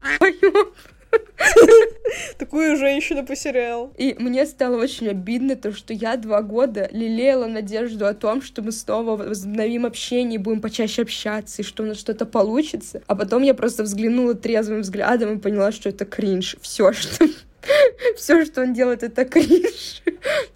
Такую 2.39 2.77
женщину 2.77 3.25
потерял. 3.25 3.93
И 3.97 4.17
мне 4.19 4.47
стало 4.47 4.77
очень 4.77 5.09
обидно 5.09 5.57
то, 5.57 5.73
что 5.73 5.93
я 5.93 6.17
два 6.17 6.43
года 6.43 6.89
лелеяла 6.93 7.47
надежду 7.47 8.07
о 8.07 8.15
том, 8.15 8.43
что 8.43 8.63
мы 8.63 8.73
снова 8.73 9.17
возобновим 9.17 9.87
общение, 9.87 10.39
будем 10.39 10.61
почаще 10.61 11.03
общаться, 11.03 11.63
и 11.63 11.65
что 11.65 11.83
у 11.83 11.87
нас 11.87 11.99
что-то 11.99 12.27
получится. 12.27 13.03
А 13.07 13.15
потом 13.15 13.43
я 13.43 13.55
просто 13.55 13.83
взглянула 13.83 14.35
трезвым 14.35 14.81
взглядом 14.81 15.37
и 15.37 15.41
поняла, 15.41 15.73
что 15.73 15.89
это 15.89 16.05
кринж. 16.05 16.57
Все, 16.61 16.93
что 16.93 17.27
все, 18.17 18.45
что 18.45 18.63
он 18.63 18.73
делает, 18.73 19.03
это 19.03 19.25
кринж. 19.25 20.03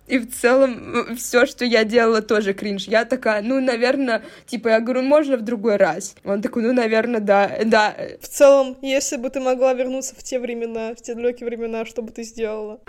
И 0.06 0.18
в 0.18 0.32
целом 0.32 1.16
все, 1.16 1.46
что 1.46 1.64
я 1.64 1.84
делала, 1.84 2.22
тоже 2.22 2.52
кринж. 2.52 2.86
Я 2.88 3.04
такая, 3.04 3.42
ну, 3.42 3.60
наверное, 3.60 4.22
типа, 4.46 4.68
я 4.68 4.80
говорю, 4.80 5.02
можно 5.02 5.36
в 5.36 5.42
другой 5.42 5.76
раз. 5.76 6.16
Он 6.24 6.42
такой, 6.42 6.62
ну, 6.62 6.72
наверное, 6.72 7.20
да, 7.20 7.58
да. 7.64 7.94
В 8.20 8.28
целом, 8.28 8.76
если 8.82 9.16
бы 9.16 9.30
ты 9.30 9.40
могла 9.40 9.72
вернуться 9.72 10.14
в 10.16 10.22
те 10.22 10.38
времена, 10.40 10.94
в 10.94 11.02
те 11.02 11.14
далекие 11.14 11.48
времена, 11.48 11.84
что 11.84 12.02
бы 12.02 12.10
ты 12.10 12.24
сделала? 12.24 12.80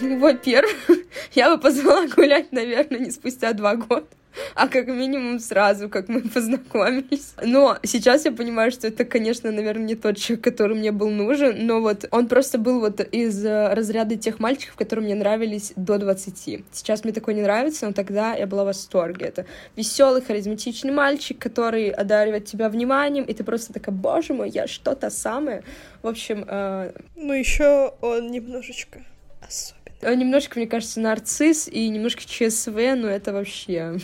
Ну, 0.00 0.18
во-первых, 0.18 0.90
я 1.32 1.54
бы 1.54 1.60
позвала 1.60 2.06
гулять, 2.06 2.52
наверное, 2.52 3.00
не 3.00 3.10
спустя 3.10 3.52
два 3.52 3.76
года 3.76 4.06
а 4.54 4.68
как 4.68 4.88
минимум 4.88 5.38
сразу, 5.38 5.88
как 5.88 6.08
мы 6.08 6.22
познакомились. 6.22 7.34
Но 7.42 7.78
сейчас 7.82 8.24
я 8.24 8.32
понимаю, 8.32 8.70
что 8.70 8.86
это, 8.86 9.04
конечно, 9.04 9.50
наверное, 9.50 9.84
не 9.84 9.94
тот 9.94 10.16
человек, 10.16 10.44
который 10.44 10.76
мне 10.76 10.92
был 10.92 11.10
нужен, 11.10 11.66
но 11.66 11.80
вот 11.80 12.06
он 12.10 12.28
просто 12.28 12.58
был 12.58 12.80
вот 12.80 13.00
из 13.00 13.44
э, 13.44 13.74
разряда 13.74 14.16
тех 14.16 14.38
мальчиков, 14.38 14.76
которые 14.76 15.04
мне 15.04 15.14
нравились 15.14 15.72
до 15.76 15.98
20. 15.98 16.64
Сейчас 16.72 17.04
мне 17.04 17.12
такой 17.12 17.34
не 17.34 17.42
нравится, 17.42 17.86
но 17.86 17.92
тогда 17.92 18.34
я 18.34 18.46
была 18.46 18.64
в 18.64 18.66
восторге. 18.66 19.26
Это 19.26 19.46
веселый, 19.76 20.22
харизматичный 20.22 20.92
мальчик, 20.92 21.38
который 21.38 21.90
одаривает 21.90 22.44
тебя 22.46 22.68
вниманием, 22.68 23.24
и 23.24 23.34
ты 23.34 23.44
просто 23.44 23.72
такая, 23.72 23.94
боже 23.94 24.34
мой, 24.34 24.50
я 24.50 24.66
что-то 24.66 25.10
самое. 25.10 25.64
В 26.02 26.06
общем... 26.06 26.44
Э... 26.48 26.92
Ну, 27.16 27.32
еще 27.32 27.94
он 28.00 28.30
немножечко 28.30 29.04
особенный. 29.40 29.79
Он 30.02 30.18
немножко, 30.18 30.58
мне 30.58 30.66
кажется, 30.66 31.00
нарцисс 31.00 31.68
и 31.68 31.88
немножко 31.88 32.22
ЧСВ, 32.22 32.74
но 32.96 33.08
это 33.08 33.32
вообще... 33.32 33.98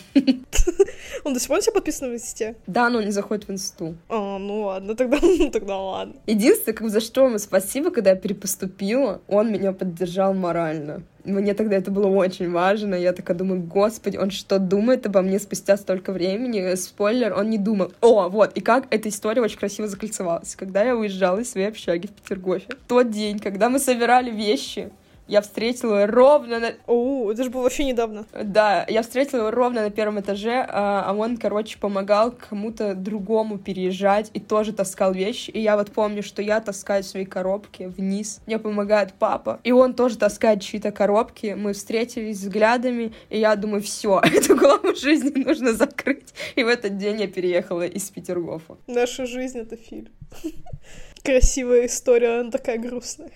Он 1.25 1.35
до 1.35 1.41
сих 1.41 1.49
пор 1.49 1.63
себя 1.63 1.73
подписан 1.73 2.11
в 2.11 2.15
инсте? 2.15 2.57
Да, 2.67 2.91
но 2.91 2.99
он 2.99 3.07
не 3.07 3.11
заходит 3.11 3.49
в 3.49 3.53
инсту. 3.53 3.97
А, 4.09 4.39
ну 4.39 4.63
ладно, 4.63 4.95
тогда, 4.95 5.19
тогда 5.53 5.79
ладно. 5.79 6.15
Единственное, 6.27 6.77
как 6.77 6.91
за 6.91 7.01
что 7.01 7.27
ему 7.27 7.39
спасибо, 7.39 7.91
когда 7.91 8.11
я 8.11 8.17
перепоступила, 8.17 9.21
он 9.27 9.53
меня 9.53 9.73
поддержал 9.73 10.35
морально. 10.35 11.03
Мне 11.25 11.55
тогда 11.55 11.77
это 11.77 11.91
было 11.91 12.07
очень 12.07 12.53
важно. 12.53 12.95
Я 12.95 13.13
такая 13.13 13.37
думаю, 13.37 13.63
господи, 13.63 14.17
он 14.17 14.31
что 14.31 14.59
думает 14.59 15.07
обо 15.07 15.23
мне 15.23 15.41
спустя 15.41 15.77
столько 15.77 16.13
времени? 16.13 16.75
Спойлер, 16.77 17.35
он 17.35 17.51
не 17.51 17.59
думал. 17.59 17.93
О, 18.01 18.29
вот, 18.29 18.53
и 18.57 18.61
как 18.61 18.87
эта 18.91 19.09
история 19.09 19.43
очень 19.43 19.59
красиво 19.59 19.89
закольцевалась. 19.89 20.55
Когда 20.55 20.85
я 20.85 20.95
уезжала 20.95 21.41
из 21.41 21.51
своей 21.51 21.69
общаги 21.69 22.07
в 22.07 22.13
Петергофе, 22.13 22.69
тот 22.87 23.11
день, 23.11 23.41
когда 23.41 23.69
мы 23.69 23.81
собирали 23.81 24.31
вещи, 24.31 24.91
я 25.29 25.41
встретила 25.41 26.07
ровно 26.07 26.61
на... 26.61 26.75
О, 26.87 27.31
это 27.33 27.45
же 27.45 27.51
было 27.51 27.63
вообще 27.63 27.85
недавно. 27.85 28.27
Да, 28.33 28.87
я 28.89 29.03
встретила 29.03 29.41
его 29.41 29.51
ровно 29.51 29.83
на 29.83 29.91
первом 29.91 30.21
этаже, 30.21 30.65
а, 30.69 31.05
а 31.07 31.15
он, 31.15 31.37
короче, 31.37 31.79
помогал 31.79 32.33
кому-то 32.33 32.95
другому 32.95 33.59
переезжать 33.59 34.31
и 34.35 34.41
тоже 34.41 34.73
таскал 34.73 35.13
вещи. 35.13 35.51
И 35.51 35.61
я 35.61 35.77
вот 35.77 35.91
помню, 35.91 36.23
что 36.23 36.43
я 36.43 36.61
таскаю 36.61 37.03
свои 37.03 37.25
коробки 37.25 37.85
вниз. 37.85 38.41
Мне 38.47 38.59
помогает 38.59 39.15
папа. 39.15 39.61
И 39.65 39.73
он 39.73 39.95
тоже 39.95 40.17
таскает 40.17 40.63
чьи-то 40.63 40.93
коробки. 40.93 41.55
Мы 41.57 41.73
встретились 41.73 42.39
взглядами, 42.39 43.13
и 43.29 43.39
я 43.39 43.57
думаю, 43.57 43.83
все, 43.83 44.21
эту 44.25 44.57
главу 44.57 44.95
жизни 44.95 45.43
нужно 45.45 45.73
закрыть. 45.73 46.35
И 46.55 46.63
в 46.63 46.69
этот 46.69 46.99
день 46.99 47.21
я 47.21 47.27
переехала 47.27 47.87
из 47.87 48.11
Петергофа. 48.11 48.77
Наша 48.87 49.27
жизнь— 49.27 49.59
это 49.61 49.77
фильм. 49.77 50.09
Красивая 51.25 51.87
история, 51.87 52.41
она 52.41 52.51
такая 52.51 52.79
грустная. 52.79 53.33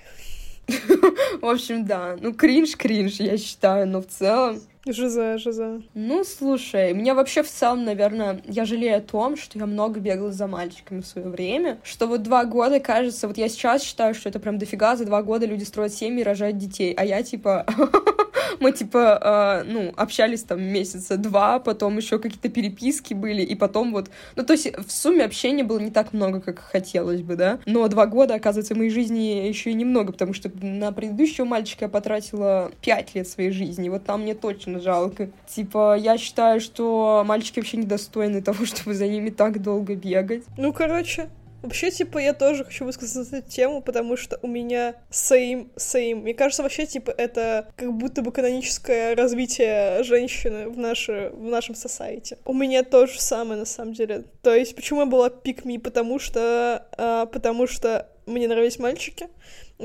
В 1.41 1.47
общем, 1.47 1.85
да. 1.85 2.17
Ну, 2.21 2.33
кринж-кринж, 2.33 3.21
я 3.21 3.37
считаю, 3.37 3.87
но 3.87 4.01
в 4.01 4.07
целом... 4.07 4.61
Жиза, 4.87 5.37
жиза. 5.37 5.83
Ну, 5.93 6.25
слушай, 6.25 6.95
мне 6.95 7.13
вообще 7.13 7.43
в 7.43 7.49
целом, 7.49 7.85
наверное, 7.85 8.41
я 8.47 8.65
жалею 8.65 8.97
о 8.97 9.01
том, 9.01 9.37
что 9.37 9.59
я 9.59 9.67
много 9.67 10.01
бегала 10.01 10.33
за 10.33 10.47
мальчиками 10.47 11.03
в 11.03 11.07
свое 11.07 11.29
время, 11.29 11.79
что 11.85 12.07
вот 12.07 12.23
два 12.23 12.47
года, 12.47 12.81
кажется, 12.81 13.29
вот 13.29 13.37
я 13.37 13.51
сейчас 13.51 13.83
считаю, 13.83 14.15
что 14.15 14.31
это 14.31 14.41
прям 14.41 14.57
дофига, 14.59 14.97
за 14.97 15.05
два 15.05 15.23
года 15.23 15.45
люди 15.45 15.65
строят 15.65 15.93
семьи 15.93 16.23
и 16.23 16.25
рожают 16.25 16.57
детей, 16.57 16.95
а 16.95 17.05
я 17.05 17.23
типа 17.23 17.67
мы, 18.59 18.73
типа, 18.73 19.63
э, 19.67 19.71
ну, 19.71 19.93
общались 19.97 20.43
там 20.43 20.63
месяца 20.63 21.17
два, 21.17 21.59
потом 21.59 21.97
еще 21.97 22.19
какие-то 22.19 22.49
переписки 22.49 23.15
были, 23.15 23.43
и 23.43 23.55
потом 23.55 23.93
вот... 23.93 24.11
Ну, 24.37 24.45
то 24.45 24.53
есть 24.53 24.77
в 24.77 24.91
сумме 24.91 25.25
общения 25.25 25.65
было 25.65 25.79
не 25.79 25.91
так 25.91 26.13
много, 26.13 26.41
как 26.41 26.59
хотелось 26.59 27.23
бы, 27.23 27.37
да? 27.37 27.61
Но 27.67 27.87
два 27.89 28.07
года, 28.07 28.35
оказывается, 28.35 28.75
моей 28.75 28.91
жизни 28.91 29.47
еще 29.47 29.71
и 29.71 29.75
немного, 29.75 30.13
потому 30.13 30.35
что 30.35 30.51
на 30.61 30.93
предыдущего 30.93 31.45
мальчика 31.45 31.85
я 31.85 31.89
потратила 31.89 32.71
пять 32.83 33.15
лет 33.15 33.29
своей 33.29 33.51
жизни, 33.51 33.89
вот 33.89 34.05
там 34.05 34.23
мне 34.23 34.35
точно 34.35 34.81
жалко. 34.81 35.31
Типа, 35.47 35.97
я 35.97 36.19
считаю, 36.19 36.61
что 36.61 37.25
мальчики 37.27 37.61
вообще 37.61 37.77
недостойны 37.77 38.43
того, 38.51 38.65
чтобы 38.65 38.95
за 38.95 39.07
ними 39.07 39.31
так 39.31 39.63
долго 39.63 39.95
бегать. 39.95 40.45
Ну, 40.57 40.73
короче, 40.73 41.29
Вообще, 41.63 41.91
типа, 41.91 42.19
я 42.19 42.33
тоже 42.33 42.65
хочу 42.65 42.85
высказать 42.85 43.33
эту 43.33 43.51
тему, 43.51 43.83
потому 43.83 44.17
что 44.17 44.39
у 44.43 44.47
меня 44.47 44.95
same, 45.11 45.69
same. 45.77 46.17
Мне 46.17 46.35
кажется, 46.35 46.63
вообще, 46.63 46.87
типа, 46.87 47.11
это 47.11 47.69
как 47.77 47.93
будто 47.93 48.23
бы 48.23 48.33
каноническое 48.33 49.15
развитие 49.15 50.03
женщины 50.03 50.69
в, 50.69 50.79
наше, 50.79 51.31
в 51.35 51.45
нашем 51.45 51.75
society. 51.75 52.39
У 52.45 52.55
меня 52.55 52.83
то 52.83 53.07
же 53.07 53.21
самое, 53.21 53.59
на 53.59 53.67
самом 53.67 53.93
деле. 53.93 54.25
То 54.43 54.55
есть, 54.55 54.75
почему 54.75 55.01
я 55.01 55.07
была 55.07 55.29
пикми? 55.29 55.79
Потому 55.79 56.19
что, 56.19 56.87
а, 56.97 57.27
потому 57.27 57.67
что 57.67 58.09
мне 58.27 58.49
нравились 58.49 58.79
мальчики, 58.79 59.29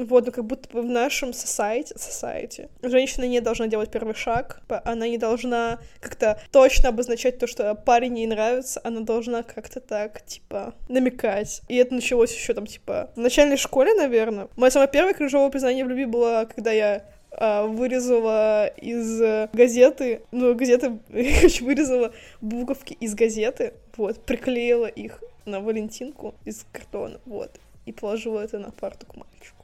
вот, 0.04 0.25
ну 0.25 0.32
как 0.32 0.46
будто 0.46 0.70
бы 0.70 0.82
в 0.82 0.86
нашем 0.86 1.30
society, 1.30 1.96
society 1.96 2.70
женщина 2.82 3.25
не 3.25 3.40
должна 3.40 3.68
делать 3.68 3.90
первый 3.90 4.14
шаг, 4.14 4.62
она 4.84 5.08
не 5.08 5.18
должна 5.18 5.80
как-то 6.02 6.40
точно 6.52 6.90
обозначать 6.90 7.40
то, 7.40 7.48
что 7.48 7.74
парень 7.75 8.20
ей 8.20 8.28
нравится, 8.28 8.82
она 8.84 9.02
должна 9.02 9.44
как-то 9.44 9.80
так, 9.80 10.25
типа, 10.25 10.74
намекать. 10.90 11.62
И 11.70 11.75
это 11.78 11.94
началось 11.94 12.34
еще 12.34 12.54
там, 12.54 12.66
типа, 12.66 13.12
в 13.16 13.20
начальной 13.20 13.58
школе, 13.58 13.94
наверное. 13.94 14.50
Мое 14.56 14.70
самое 14.70 14.90
первое 14.92 15.14
крыжовое 15.14 15.50
признание 15.50 15.86
в 15.86 15.90
любви 15.90 16.06
было, 16.06 16.48
когда 16.54 16.72
я 16.72 17.06
а, 17.32 17.66
вырезала 17.66 18.68
из 18.68 19.50
газеты, 19.54 20.22
ну, 20.32 20.56
газеты, 20.56 21.00
короче, 21.10 21.64
вырезала 21.64 22.14
буковки 22.42 22.94
из 22.94 23.16
газеты, 23.16 23.74
вот, 23.98 24.24
приклеила 24.25 24.88
их 24.88 25.24
на 25.46 25.60
Валентинку 25.60 26.36
из 26.46 26.66
картона, 26.72 27.20
вот, 27.25 27.52
и 27.86 27.92
положила 27.92 28.42
это 28.42 28.60
на 28.60 28.72
парту 28.72 29.06
к 29.06 29.16
мальчику. 29.16 29.55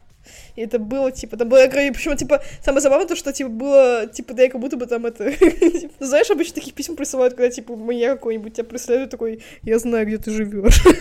И 0.55 0.61
это 0.61 0.79
было, 0.79 1.11
типа, 1.11 1.37
там 1.37 1.49
было, 1.49 1.67
причем, 1.67 2.15
типа, 2.15 2.41
самое 2.63 2.81
забавное 2.81 3.07
то, 3.07 3.15
что, 3.15 3.33
типа, 3.33 3.49
было, 3.49 4.07
типа, 4.07 4.33
да, 4.33 4.43
я 4.43 4.49
как 4.49 4.61
будто 4.61 4.77
бы 4.77 4.85
там 4.85 5.05
это... 5.05 5.31
Типа, 5.81 6.05
знаешь, 6.05 6.29
обычно 6.29 6.55
таких 6.55 6.73
писем 6.73 6.95
присылают, 6.95 7.33
когда, 7.33 7.49
типа, 7.49 7.75
меня 7.75 8.13
какой-нибудь 8.13 8.53
тебя 8.53 8.63
преследует, 8.63 9.09
такой, 9.09 9.41
я 9.63 9.79
знаю, 9.79 10.05
где 10.05 10.17
ты 10.17 10.31
живешь. 10.31 10.81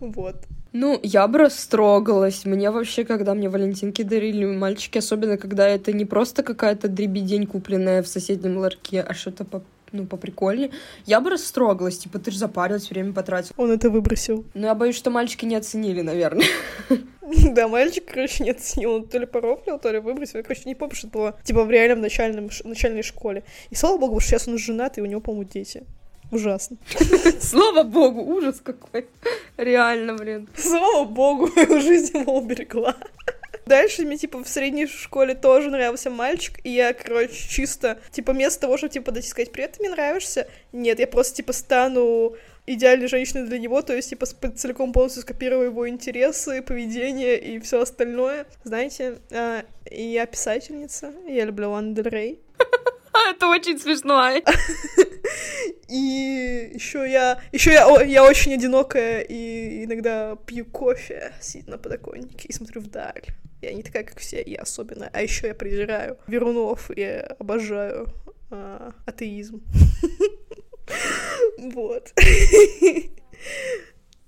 Вот. 0.00 0.36
Ну, 0.72 0.98
я 1.02 1.28
бы 1.28 1.38
растрогалась. 1.38 2.44
Мне 2.44 2.70
вообще, 2.70 3.04
когда 3.04 3.34
мне 3.34 3.48
валентинки 3.48 4.02
дарили 4.02 4.46
мальчики, 4.46 4.98
особенно 4.98 5.36
когда 5.36 5.68
это 5.68 5.92
не 5.92 6.04
просто 6.04 6.42
какая-то 6.42 6.88
дребедень, 6.88 7.46
купленная 7.46 8.02
в 8.02 8.08
соседнем 8.08 8.56
ларьке, 8.56 9.02
а 9.02 9.14
что-то 9.14 9.44
по 9.44 9.62
ну, 9.92 10.06
по 10.06 10.16
прикольнее. 10.16 10.70
Я 11.06 11.20
бы 11.20 11.30
растрогалась, 11.30 11.98
типа, 11.98 12.18
ты 12.18 12.30
же 12.30 12.38
запарилась, 12.38 12.90
время 12.90 13.12
потратил. 13.12 13.54
Он 13.56 13.70
это 13.70 13.90
выбросил. 13.90 14.44
Но 14.54 14.66
я 14.66 14.74
боюсь, 14.74 14.96
что 14.96 15.10
мальчики 15.10 15.44
не 15.44 15.56
оценили, 15.56 16.00
наверное. 16.00 16.46
Да, 17.52 17.68
мальчик, 17.68 18.04
короче, 18.12 18.44
не 18.44 18.50
оценил. 18.50 18.94
Он 18.94 19.06
то 19.06 19.16
ли 19.16 19.26
порофлил, 19.26 19.78
то 19.78 19.90
ли 19.90 20.00
выбросил. 20.00 20.38
Я, 20.38 20.42
короче, 20.42 20.62
не 20.66 20.74
помню, 20.74 20.94
что 20.94 21.06
это 21.06 21.18
было, 21.18 21.40
типа, 21.44 21.64
в 21.64 21.70
реальном 21.70 22.00
начальном, 22.00 22.50
начальной 22.64 23.02
школе. 23.02 23.44
И 23.70 23.74
слава 23.74 23.96
богу, 23.96 24.20
что 24.20 24.30
сейчас 24.30 24.48
он 24.48 24.58
женат, 24.58 24.98
и 24.98 25.00
у 25.00 25.06
него, 25.06 25.20
по-моему, 25.20 25.48
дети. 25.48 25.84
Ужасно. 26.32 26.78
Слава 27.40 27.82
богу, 27.82 28.22
ужас 28.22 28.60
какой. 28.62 29.06
Реально, 29.58 30.14
блин. 30.14 30.48
Слава 30.56 31.04
богу, 31.04 31.48
жизнь 31.56 32.18
его 32.18 32.38
уберегла. 32.38 32.96
Дальше 33.66 34.02
мне, 34.02 34.18
типа, 34.18 34.42
в 34.42 34.48
средней 34.48 34.86
школе 34.86 35.34
тоже 35.34 35.70
нравился 35.70 36.10
мальчик, 36.10 36.58
и 36.64 36.70
я, 36.70 36.92
короче, 36.92 37.48
чисто, 37.48 37.98
типа, 38.10 38.32
вместо 38.32 38.62
того, 38.62 38.76
чтобы, 38.76 38.92
типа, 38.92 39.06
подойти 39.06 39.28
сказать, 39.28 39.52
привет, 39.52 39.72
ты 39.72 39.80
мне 39.80 39.90
нравишься, 39.90 40.48
нет, 40.72 40.98
я 40.98 41.06
просто, 41.06 41.36
типа, 41.36 41.52
стану 41.52 42.36
идеальной 42.66 43.08
женщиной 43.08 43.46
для 43.46 43.58
него, 43.58 43.82
то 43.82 43.94
есть, 43.94 44.10
типа, 44.10 44.26
целиком 44.26 44.92
полностью 44.92 45.22
скопирую 45.22 45.66
его 45.66 45.88
интересы, 45.88 46.62
поведение 46.62 47.38
и 47.38 47.58
все 47.60 47.80
остальное. 47.82 48.46
Знаете, 48.64 49.18
а, 49.30 49.64
я 49.90 50.26
писательница, 50.26 51.12
я 51.26 51.44
люблю 51.44 51.70
Лана 51.70 51.94
Дель 51.94 52.08
Рей. 52.08 52.40
Это 53.30 53.48
очень 53.48 53.78
смешно. 53.78 54.30
И 55.88 56.70
еще 56.74 57.10
я, 57.10 57.40
еще 57.52 57.72
я, 57.72 58.02
я 58.02 58.24
очень 58.24 58.54
одинокая 58.54 59.20
и 59.20 59.84
иногда 59.84 60.36
пью 60.46 60.64
кофе, 60.64 61.32
сидя 61.40 61.72
на 61.72 61.78
подоконнике 61.78 62.48
и 62.48 62.52
смотрю 62.52 62.80
вдаль. 62.80 63.22
Я 63.62 63.72
не 63.72 63.82
такая, 63.82 64.04
как 64.04 64.18
все, 64.18 64.42
я 64.44 64.62
особенно. 64.62 65.08
А 65.12 65.22
еще 65.22 65.46
я 65.46 65.54
презираю 65.54 66.18
Верунов 66.26 66.90
и 66.90 67.02
обожаю 67.38 68.08
а, 68.50 68.92
атеизм. 69.06 69.62
Вот. 71.58 72.12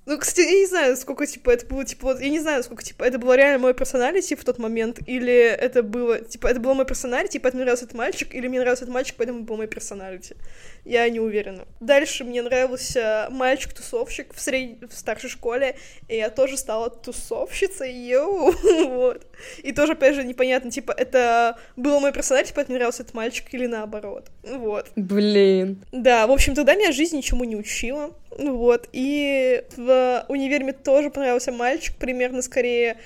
Ну, 0.07 0.19
кстати, 0.19 0.47
я 0.47 0.53
не 0.53 0.67
знаю, 0.67 0.97
сколько, 0.99 1.27
типа, 1.27 1.51
это 1.51 1.65
было, 1.67 1.83
типа, 1.83 2.09
вот, 2.09 2.21
я 2.21 2.29
не 2.29 2.39
знаю, 2.39 2.63
сколько, 2.63 2.83
типа, 2.83 3.05
это 3.05 3.19
было 3.19 3.37
реально 3.37 3.59
мой 3.59 3.73
персоналити 3.73 4.35
в 4.35 4.45
тот 4.45 4.59
момент, 4.59 4.99
или 5.07 5.33
это 5.33 5.83
было, 5.83 6.19
типа, 6.19 6.49
это 6.49 6.61
было 6.61 6.75
мой 6.75 6.85
персоналити, 6.85 7.39
поэтому 7.39 7.61
мне 7.61 7.65
нравился 7.65 7.87
этот 7.87 7.97
мальчик, 7.97 8.35
или 8.35 8.47
мне 8.47 8.61
нравился 8.61 8.85
этот 8.85 8.93
мальчик, 8.93 9.15
поэтому 9.17 9.45
был 9.45 9.57
мой 9.57 9.67
персоналити. 9.67 10.37
Я 10.85 11.09
не 11.09 11.19
уверена. 11.19 11.65
Дальше 11.81 12.25
мне 12.25 12.43
нравился 12.43 13.29
мальчик-тусовщик 13.31 14.35
в, 14.35 14.41
сред... 14.41 14.93
в 14.93 14.97
старшей 14.97 15.31
школе, 15.31 15.77
и 16.09 16.17
я 16.17 16.29
тоже 16.29 16.57
стала 16.59 16.91
тусовщицей, 16.91 17.93
йоу, 17.93 18.53
вот. 18.89 19.27
И 19.63 19.73
тоже, 19.73 19.93
опять 19.93 20.15
же, 20.15 20.25
непонятно, 20.25 20.71
типа, 20.71 20.93
это 20.93 21.59
было 21.77 22.01
мой 22.01 22.13
персоналити, 22.13 22.53
поэтому 22.55 22.75
мне 22.75 22.79
нравился 22.81 23.03
этот 23.03 23.15
мальчик, 23.15 23.53
или 23.53 23.67
наоборот, 23.67 24.31
вот. 24.43 24.89
Блин. 24.95 25.83
Да, 25.91 26.27
в 26.27 26.33
общем, 26.33 26.55
тогда 26.55 26.75
меня 26.75 26.93
жизнь 26.93 27.17
ничему 27.17 27.45
не 27.45 27.57
учила, 27.57 28.11
вот, 28.31 28.89
и 28.93 29.65
в 29.77 30.27
универе 30.29 30.65
мне 30.65 30.73
тоже 30.75 31.09
понравился 31.09 31.51
мальчик, 31.51 31.97
примерно 31.97 32.43
скорее, 32.43 32.99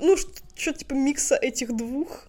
ну, 0.00 0.16
что-то 0.16 0.78
типа 0.78 0.94
микса 0.94 1.36
этих 1.36 1.76
двух, 1.76 2.25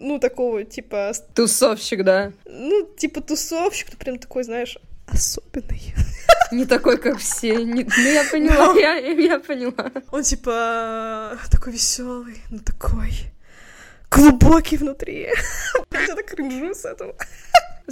ну, 0.00 0.18
такого, 0.18 0.64
типа... 0.64 1.12
Тусовщик, 1.34 2.04
да? 2.04 2.32
Ну, 2.46 2.88
типа 2.96 3.20
тусовщик, 3.20 3.88
ну, 3.92 3.98
прям 3.98 4.18
такой, 4.18 4.44
знаешь, 4.44 4.78
особенный. 5.06 5.94
Не 6.52 6.66
такой, 6.66 6.98
как 6.98 7.18
все. 7.18 7.64
Не... 7.64 7.84
Ну, 7.84 8.12
я 8.12 8.24
поняла, 8.30 8.74
я, 8.78 8.96
я 8.96 9.38
поняла. 9.38 9.92
Он, 10.10 10.22
типа, 10.22 11.38
такой 11.50 11.72
веселый, 11.72 12.42
но 12.50 12.58
такой 12.58 13.32
глубокий 14.10 14.76
внутри. 14.76 15.28
Я 15.92 16.14
так 16.14 16.26
кринжу 16.26 16.74
с 16.74 16.84
этого. 16.84 17.14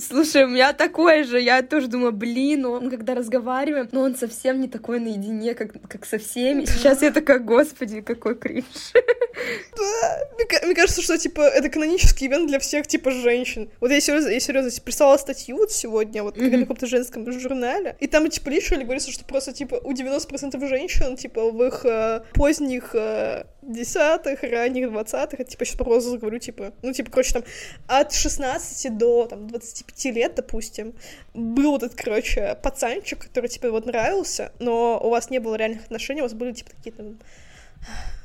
Слушай, 0.00 0.44
у 0.44 0.48
меня 0.48 0.72
такое 0.72 1.24
же, 1.24 1.40
я 1.40 1.62
тоже 1.62 1.88
думаю, 1.88 2.12
блин, 2.12 2.66
он 2.66 2.90
когда 2.90 3.14
разговариваем, 3.14 3.88
но 3.92 4.02
он 4.02 4.14
совсем 4.16 4.60
не 4.60 4.68
такой 4.68 5.00
наедине, 5.00 5.54
как, 5.54 5.72
как 5.88 6.04
со 6.04 6.18
всеми. 6.18 6.64
Сейчас 6.64 7.02
я 7.02 7.10
такая, 7.10 7.38
господи, 7.38 8.00
какой 8.00 8.34
кринж. 8.34 8.64
Да, 9.76 10.64
мне, 10.64 10.74
кажется, 10.74 11.00
что, 11.00 11.16
типа, 11.16 11.42
это 11.42 11.68
канонический 11.68 12.26
ивент 12.26 12.48
для 12.48 12.58
всех, 12.58 12.88
типа, 12.88 13.12
женщин. 13.12 13.70
Вот 13.80 13.92
я 13.92 14.00
серьезно, 14.00 14.30
я 14.30 14.40
серьезно 14.40 14.70
прислала 14.82 15.16
статью 15.16 15.58
вот 15.58 15.70
сегодня, 15.70 16.24
вот, 16.24 16.36
mm-hmm. 16.36 16.50
на 16.50 16.58
каком-то 16.62 16.86
женском 16.88 17.30
журнале, 17.30 17.96
и 18.00 18.08
там, 18.08 18.28
типа, 18.28 18.48
лишили 18.48 18.82
говорится, 18.82 19.12
что 19.12 19.24
просто, 19.24 19.52
типа, 19.52 19.76
у 19.76 19.92
90% 19.92 20.66
женщин, 20.68 21.16
типа, 21.16 21.52
в 21.52 21.62
их 21.62 21.84
э, 21.84 22.22
поздних 22.34 22.94
э, 22.94 23.44
десятых, 23.68 24.42
ранних 24.42 24.90
двадцатых, 24.90 25.46
типа, 25.46 25.64
сейчас 25.64 25.76
просто 25.76 26.18
говорю, 26.18 26.38
типа, 26.38 26.72
ну, 26.82 26.92
типа, 26.92 27.10
короче, 27.10 27.34
там, 27.34 27.44
от 27.86 28.12
16 28.12 28.96
до, 28.96 29.26
там, 29.26 29.46
25 29.48 30.04
лет, 30.14 30.34
допустим, 30.34 30.94
был 31.34 31.76
этот, 31.76 31.94
короче, 31.94 32.56
пацанчик, 32.62 33.18
который 33.18 33.48
тебе 33.48 33.70
вот 33.70 33.86
нравился, 33.86 34.52
но 34.58 35.00
у 35.02 35.10
вас 35.10 35.30
не 35.30 35.38
было 35.38 35.54
реальных 35.54 35.84
отношений, 35.84 36.20
у 36.20 36.24
вас 36.24 36.34
были, 36.34 36.52
типа, 36.52 36.70
какие-то 36.70 37.14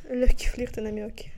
легкие 0.09 0.49
флирты, 0.49 0.81
намеки. 0.81 1.31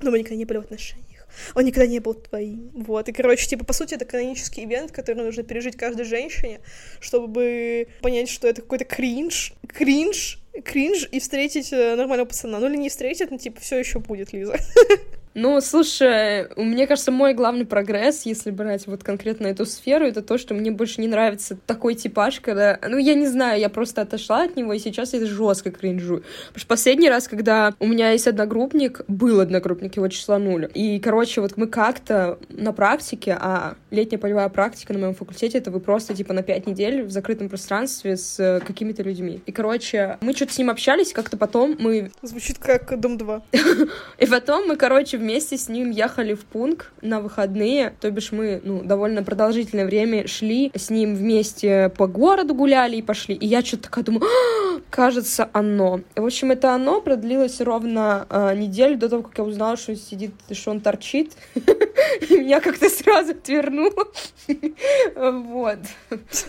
Но 0.00 0.10
мы 0.10 0.20
никогда 0.20 0.36
не 0.36 0.44
были 0.44 0.58
в 0.58 0.62
отношениях. 0.62 1.08
Он 1.54 1.64
никогда 1.64 1.86
не 1.86 1.98
был 1.98 2.14
твоим. 2.14 2.70
Вот. 2.74 3.08
И, 3.08 3.12
короче, 3.12 3.46
типа, 3.46 3.64
по 3.64 3.72
сути, 3.72 3.94
это 3.94 4.04
канонический 4.04 4.64
ивент, 4.64 4.92
который 4.92 5.22
нужно 5.22 5.42
пережить 5.42 5.76
каждой 5.76 6.04
женщине, 6.04 6.60
чтобы 7.00 7.88
понять, 8.00 8.28
что 8.28 8.48
это 8.48 8.62
какой-то 8.62 8.84
кринж. 8.84 9.52
Кринж, 9.68 10.40
кринж 10.64 11.08
и 11.10 11.20
встретить 11.20 11.72
э, 11.72 11.94
нормального 11.96 12.26
пацана. 12.26 12.58
Ну 12.58 12.68
или 12.68 12.76
не 12.76 12.88
встретить, 12.88 13.30
но 13.30 13.38
типа 13.38 13.60
все 13.60 13.78
еще 13.78 13.98
будет, 13.98 14.32
Лиза. 14.32 14.58
Ну, 15.40 15.60
слушай, 15.60 16.48
мне 16.56 16.88
кажется, 16.88 17.12
мой 17.12 17.32
главный 17.32 17.64
прогресс, 17.64 18.22
если 18.26 18.50
брать 18.50 18.88
вот 18.88 19.04
конкретно 19.04 19.46
эту 19.46 19.66
сферу, 19.66 20.04
это 20.04 20.20
то, 20.20 20.36
что 20.36 20.52
мне 20.52 20.72
больше 20.72 21.00
не 21.00 21.06
нравится 21.06 21.56
такой 21.64 21.94
типаж, 21.94 22.40
когда... 22.40 22.76
Ну, 22.84 22.98
я 22.98 23.14
не 23.14 23.28
знаю, 23.28 23.60
я 23.60 23.68
просто 23.68 24.02
отошла 24.02 24.42
от 24.42 24.56
него, 24.56 24.72
и 24.72 24.80
сейчас 24.80 25.12
я 25.12 25.24
жестко 25.24 25.70
кринжу. 25.70 26.24
Потому 26.48 26.58
что 26.58 26.66
последний 26.66 27.08
раз, 27.08 27.28
когда 27.28 27.72
у 27.78 27.86
меня 27.86 28.10
есть 28.10 28.26
одногруппник, 28.26 29.02
был 29.06 29.38
одногруппник, 29.38 29.94
его 29.94 30.08
числа 30.08 30.40
нуль. 30.40 30.68
И, 30.74 30.98
короче, 30.98 31.40
вот 31.40 31.56
мы 31.56 31.68
как-то 31.68 32.40
на 32.48 32.72
практике, 32.72 33.38
а 33.40 33.76
летняя 33.92 34.18
полевая 34.18 34.48
практика 34.48 34.92
на 34.92 34.98
моем 34.98 35.14
факультете, 35.14 35.58
это 35.58 35.70
вы 35.70 35.78
просто, 35.78 36.16
типа, 36.16 36.32
на 36.32 36.42
пять 36.42 36.66
недель 36.66 37.04
в 37.04 37.12
закрытом 37.12 37.48
пространстве 37.48 38.16
с 38.16 38.60
какими-то 38.66 39.04
людьми. 39.04 39.40
И, 39.46 39.52
короче, 39.52 40.18
мы 40.20 40.32
что-то 40.32 40.54
с 40.54 40.58
ним 40.58 40.70
общались, 40.70 41.12
как-то 41.12 41.36
потом 41.36 41.76
мы... 41.78 42.10
Звучит 42.22 42.58
как 42.58 42.98
Дом 42.98 43.18
2. 43.18 43.42
И 44.18 44.26
потом 44.26 44.66
мы, 44.66 44.74
короче, 44.74 45.27
вместе 45.28 45.58
с 45.58 45.68
ним 45.68 45.90
ехали 45.90 46.32
в 46.32 46.46
пункт 46.46 46.90
на 47.02 47.20
выходные, 47.20 47.92
то 48.00 48.10
бишь 48.10 48.32
мы, 48.32 48.62
ну, 48.64 48.82
довольно 48.82 49.22
продолжительное 49.22 49.84
время 49.84 50.26
шли 50.26 50.72
с 50.74 50.88
ним 50.88 51.14
вместе 51.14 51.92
по 51.98 52.06
городу 52.06 52.54
гуляли 52.54 52.96
и 52.96 53.02
пошли. 53.02 53.34
И 53.34 53.46
я 53.46 53.62
что-то 53.62 53.84
такая 53.84 54.04
думаю, 54.04 54.24
«А, 54.24 54.67
кажется, 54.90 55.48
оно. 55.52 56.00
В 56.16 56.24
общем, 56.24 56.50
это 56.50 56.74
оно 56.74 57.00
продлилось 57.00 57.60
ровно 57.60 58.26
э, 58.28 58.54
неделю 58.54 58.96
до 58.98 59.08
того, 59.08 59.22
как 59.22 59.38
я 59.38 59.44
узнала, 59.44 59.76
что 59.76 59.92
он 59.92 59.98
сидит, 59.98 60.32
что 60.52 60.70
он 60.70 60.80
торчит. 60.80 61.32
И 61.54 62.36
меня 62.36 62.60
как-то 62.60 62.88
сразу 62.88 63.32
отвернуло. 63.32 64.08
Вот. 65.14 65.78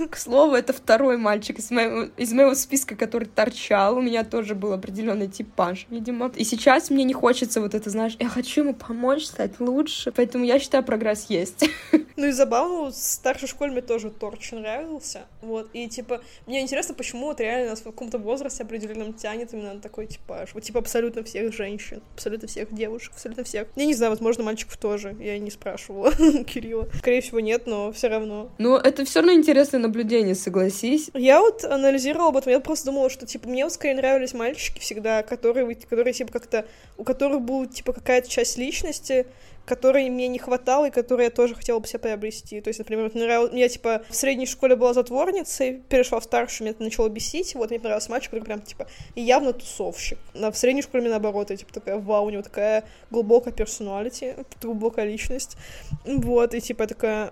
К 0.10 0.18
слову, 0.18 0.56
это 0.56 0.74
второй 0.74 1.18
мальчик 1.18 1.60
из 1.60 1.70
моего, 1.72 2.10
из 2.18 2.32
моего 2.32 2.56
списка, 2.56 2.96
который 2.96 3.26
торчал. 3.26 3.98
У 3.98 4.02
меня 4.02 4.24
тоже 4.24 4.56
был 4.56 4.74
определенный 4.74 5.28
типаж, 5.28 5.86
видимо. 5.90 6.32
И 6.36 6.44
сейчас 6.44 6.90
мне 6.90 7.04
не 7.04 7.14
хочется 7.14 7.62
вот 7.62 7.74
это, 7.76 7.90
знаешь, 7.90 8.16
я 8.20 8.30
хочу 8.30 8.62
ему 8.62 8.74
помочь 8.74 9.26
стать 9.26 9.60
лучше. 9.60 10.12
Поэтому 10.12 10.46
я 10.46 10.60
считаю, 10.60 10.84
прогресс 10.84 11.26
есть. 11.30 11.70
Ну 12.20 12.28
и 12.28 12.32
забавно, 12.32 12.92
старшей 12.92 13.48
школе 13.48 13.72
мне 13.72 13.82
тоже 13.82 14.10
Торч 14.10 14.52
нравился. 14.52 15.22
Вот. 15.42 15.70
И 15.72 15.88
типа, 15.88 16.22
мне 16.48 16.60
интересно, 16.60 16.94
почему 16.94 17.28
вот 17.28 17.40
реально 17.40 17.70
нас 17.70 17.80
в 17.80 17.86
каком-то 17.86 18.20
возрасте 18.30 18.64
определенном 18.64 19.14
тянет 19.14 19.54
именно 19.54 19.74
на 19.74 19.82
такой 19.82 20.08
типаж. 20.08 20.54
Вот 20.54 20.64
типа 20.64 20.80
абсолютно 20.80 21.24
всех 21.24 21.54
женщин, 21.54 22.02
абсолютно 22.14 22.48
всех 22.48 22.74
девушек, 22.74 23.14
абсолютно 23.14 23.44
всех. 23.44 23.68
Я 23.76 23.86
не 23.86 23.94
знаю, 23.94 24.12
возможно, 24.12 24.44
мальчиков 24.44 24.78
тоже. 24.78 25.16
Я 25.20 25.38
не 25.40 25.52
спрашивала 25.52 26.12
Кирилла. 26.44 26.88
Скорее 26.98 27.22
всего, 27.22 27.40
нет, 27.40 27.66
но 27.66 27.92
все 27.92 28.08
равно. 28.08 28.52
Ну, 28.58 28.78
это 28.78 29.04
все 29.06 29.20
равно 29.20 29.34
интересное 29.34 29.80
наблюдение, 29.80 30.36
согласись. 30.36 31.10
Я 31.14 31.42
вот 31.42 31.64
анализировала 31.64 32.30
об 32.30 32.38
этом, 32.38 32.54
я 32.54 32.60
просто 32.60 32.88
думала, 32.88 33.10
что, 33.10 33.26
типа, 33.26 33.50
мне 33.50 33.64
вот 33.64 33.74
скорее 33.74 33.96
нравились 33.96 34.34
мальчики 34.34 34.80
всегда, 34.80 35.24
которые, 35.24 35.76
которые 35.76 36.14
типа, 36.14 36.32
как-то, 36.32 36.66
у 36.98 37.04
которых 37.04 37.42
была, 37.42 37.66
типа, 37.66 37.94
какая-то 37.94 38.30
часть 38.30 38.58
личности, 38.58 39.26
которой 39.70 40.10
мне 40.10 40.28
не 40.28 40.40
хватало 40.40 40.88
и 40.88 40.92
которой 40.92 41.26
я 41.26 41.30
тоже 41.30 41.54
хотела 41.54 41.80
бы 41.80 41.88
себя 41.88 42.00
приобрести. 42.00 42.60
То 42.60 42.70
есть, 42.70 42.80
например, 42.80 43.06
вот 43.06 43.16
нравилось, 43.16 43.54
я, 43.54 43.70
типа, 43.70 44.02
в 44.10 44.16
средней 44.16 44.48
школе 44.48 44.76
была 44.76 44.94
затворницей, 44.94 45.84
перешла 45.88 46.20
в 46.20 46.24
старшую, 46.24 46.66
меня 46.66 46.72
это 46.72 46.84
начало 46.84 47.08
бесить, 47.08 47.54
вот 47.54 47.70
мне 47.70 47.80
понравился 47.80 48.10
мальчик, 48.10 48.32
который 48.32 48.46
прям, 48.46 48.62
типа, 48.62 48.88
явно 49.16 49.54
тусовщик. 49.54 50.18
А 50.34 50.52
в 50.52 50.58
средней 50.58 50.82
школе 50.82 51.02
мне 51.02 51.12
наоборот, 51.12 51.52
я, 51.52 51.58
типа, 51.58 51.72
такая, 51.72 51.98
вау, 52.00 52.26
у 52.26 52.30
него 52.32 52.42
такая 52.42 52.84
глубокая 53.12 53.54
персоналити, 53.54 54.36
глубокая 54.62 55.06
личность. 55.06 55.56
Вот, 56.04 56.54
и, 56.56 56.62
типа, 56.62 56.88
такая, 56.88 57.32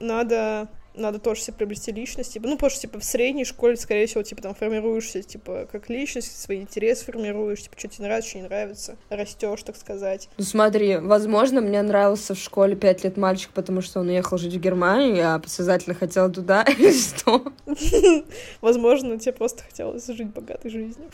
надо 0.00 0.68
надо 0.96 1.18
тоже 1.18 1.40
себе 1.40 1.56
приобрести 1.56 1.92
личность, 1.92 2.32
типа, 2.32 2.48
ну, 2.48 2.54
потому 2.56 2.70
что, 2.70 2.80
типа, 2.80 3.00
в 3.00 3.04
средней 3.04 3.44
школе, 3.44 3.76
скорее 3.76 4.06
всего, 4.06 4.22
типа, 4.22 4.42
там, 4.42 4.54
формируешься, 4.54 5.22
типа, 5.22 5.68
как 5.70 5.88
личность, 5.88 6.40
свои 6.40 6.60
интересы 6.60 7.04
формируешь, 7.04 7.62
типа, 7.62 7.78
что 7.78 7.88
тебе 7.88 8.04
нравится, 8.06 8.30
что 8.30 8.38
не 8.38 8.44
нравится, 8.44 8.96
растешь, 9.10 9.62
так 9.62 9.76
сказать. 9.76 10.28
Ну, 10.38 10.44
смотри, 10.44 10.96
возможно, 10.96 11.60
мне 11.60 11.82
нравился 11.82 12.34
в 12.34 12.38
школе 12.38 12.76
пять 12.76 13.04
лет 13.04 13.16
мальчик, 13.16 13.50
потому 13.54 13.80
что 13.80 14.00
он 14.00 14.08
уехал 14.08 14.38
жить 14.38 14.54
в 14.54 14.60
Германию, 14.60 15.16
я 15.16 15.38
подсознательно 15.38 15.94
хотела 15.94 16.30
туда, 16.30 16.62
и 16.78 16.92
что? 16.92 17.52
Возможно, 18.60 19.18
тебе 19.18 19.32
просто 19.32 19.62
хотелось 19.62 20.06
жить 20.06 20.28
богатой 20.28 20.70
жизнью. 20.70 21.08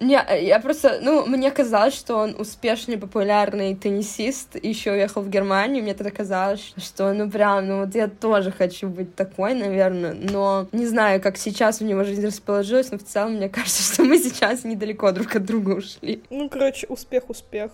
Не, 0.00 0.18
я 0.42 0.60
просто, 0.60 0.98
ну, 1.02 1.26
мне 1.26 1.50
казалось, 1.50 1.94
что 1.94 2.16
он 2.16 2.34
успешный, 2.38 2.96
популярный 2.96 3.74
теннисист, 3.74 4.56
еще 4.62 4.92
уехал 4.92 5.20
в 5.20 5.28
Германию, 5.28 5.82
мне 5.82 5.92
тогда 5.92 6.10
казалось, 6.10 6.72
что, 6.78 7.12
ну, 7.12 7.30
прям, 7.30 7.66
ну, 7.66 7.84
вот 7.84 7.94
я 7.94 8.08
тоже 8.08 8.50
хочу 8.50 8.88
быть 8.88 9.14
такой, 9.14 9.54
наверное, 9.54 10.14
но 10.14 10.68
не 10.72 10.86
знаю, 10.86 11.20
как 11.20 11.36
сейчас 11.36 11.82
у 11.82 11.84
него 11.84 12.04
жизнь 12.04 12.24
расположилась, 12.26 12.90
но 12.90 12.96
в 12.96 13.04
целом 13.04 13.34
мне 13.34 13.48
кажется, 13.50 13.92
что 13.92 14.04
мы 14.04 14.16
сейчас 14.18 14.64
недалеко 14.64 15.12
друг 15.12 15.36
от 15.36 15.44
друга 15.44 15.72
ушли. 15.72 16.22
Ну, 16.30 16.48
короче, 16.48 16.86
успех-успех 16.86 17.72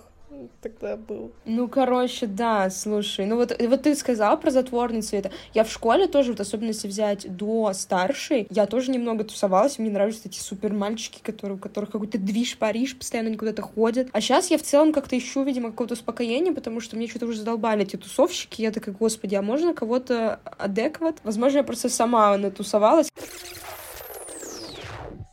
тогда 0.61 0.97
был. 0.97 1.33
Ну, 1.45 1.69
короче, 1.69 2.27
да, 2.27 2.71
слушай, 2.71 3.27
ну 3.27 3.37
вот, 3.37 3.57
вот 3.61 3.83
ты 3.83 3.95
сказал 3.95 4.39
про 4.39 4.51
затворницу 4.51 5.17
это. 5.17 5.31
Я 5.55 5.65
в 5.65 5.71
школе 5.71 6.07
тоже, 6.07 6.33
вот 6.33 6.41
особенно 6.41 6.69
если 6.69 6.89
взять 6.89 7.35
до 7.37 7.73
старшей, 7.73 8.47
я 8.51 8.67
тоже 8.67 8.91
немного 8.91 9.25
тусовалась, 9.25 9.79
мне 9.79 9.91
нравятся 9.91 10.29
эти 10.29 10.39
супер 10.39 10.73
мальчики, 10.73 11.21
которые, 11.23 11.57
у 11.57 11.61
которых 11.61 11.91
какой-то 11.91 12.19
движ 12.19 12.59
Париж, 12.59 12.97
постоянно 12.97 13.29
они 13.29 13.37
куда-то 13.37 13.63
ходят. 13.63 14.09
А 14.13 14.21
сейчас 14.21 14.51
я 14.51 14.59
в 14.59 14.63
целом 14.63 14.93
как-то 14.93 15.17
ищу, 15.17 15.43
видимо, 15.43 15.71
какого-то 15.71 15.95
успокоения, 15.95 16.53
потому 16.53 16.81
что 16.81 16.97
мне 16.97 17.09
что-то 17.09 17.27
уже 17.27 17.39
задолбали 17.39 17.83
эти 17.83 17.97
тусовщики. 17.97 18.63
Я 18.63 18.71
такая, 18.71 18.95
господи, 18.95 19.35
а 19.35 19.43
можно 19.43 19.75
кого-то 19.75 20.41
адекват? 20.59 21.17
Возможно, 21.25 21.59
я 21.59 21.65
просто 21.65 21.89
сама 21.89 22.37
натусовалась. 22.37 23.11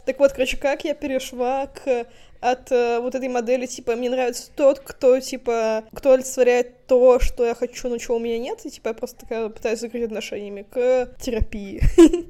Так 0.05 0.19
вот, 0.19 0.33
короче, 0.33 0.57
как 0.57 0.83
я 0.83 0.93
перешла 0.93 1.67
к 1.67 2.07
от 2.43 2.71
э, 2.73 2.99
вот 2.99 3.15
этой 3.15 3.29
модели, 3.29 3.65
типа, 3.65 3.95
мне 3.95 4.09
нравится 4.09 4.51
тот, 4.53 4.79
кто, 4.79 5.17
типа, 5.19 5.85
кто 5.93 6.11
олицетворяет 6.11 6.85
то, 6.87 7.19
что 7.19 7.45
я 7.45 7.55
хочу, 7.55 7.87
но 7.87 7.97
чего 7.97 8.17
у 8.17 8.19
меня 8.19 8.37
нет, 8.37 8.65
и, 8.65 8.69
типа, 8.69 8.89
я 8.89 8.93
просто 8.93 9.21
такая 9.21 9.47
пытаюсь 9.47 9.79
закрыть 9.79 10.03
отношениями 10.03 10.65
к 10.69 11.15
терапии. 11.21 11.81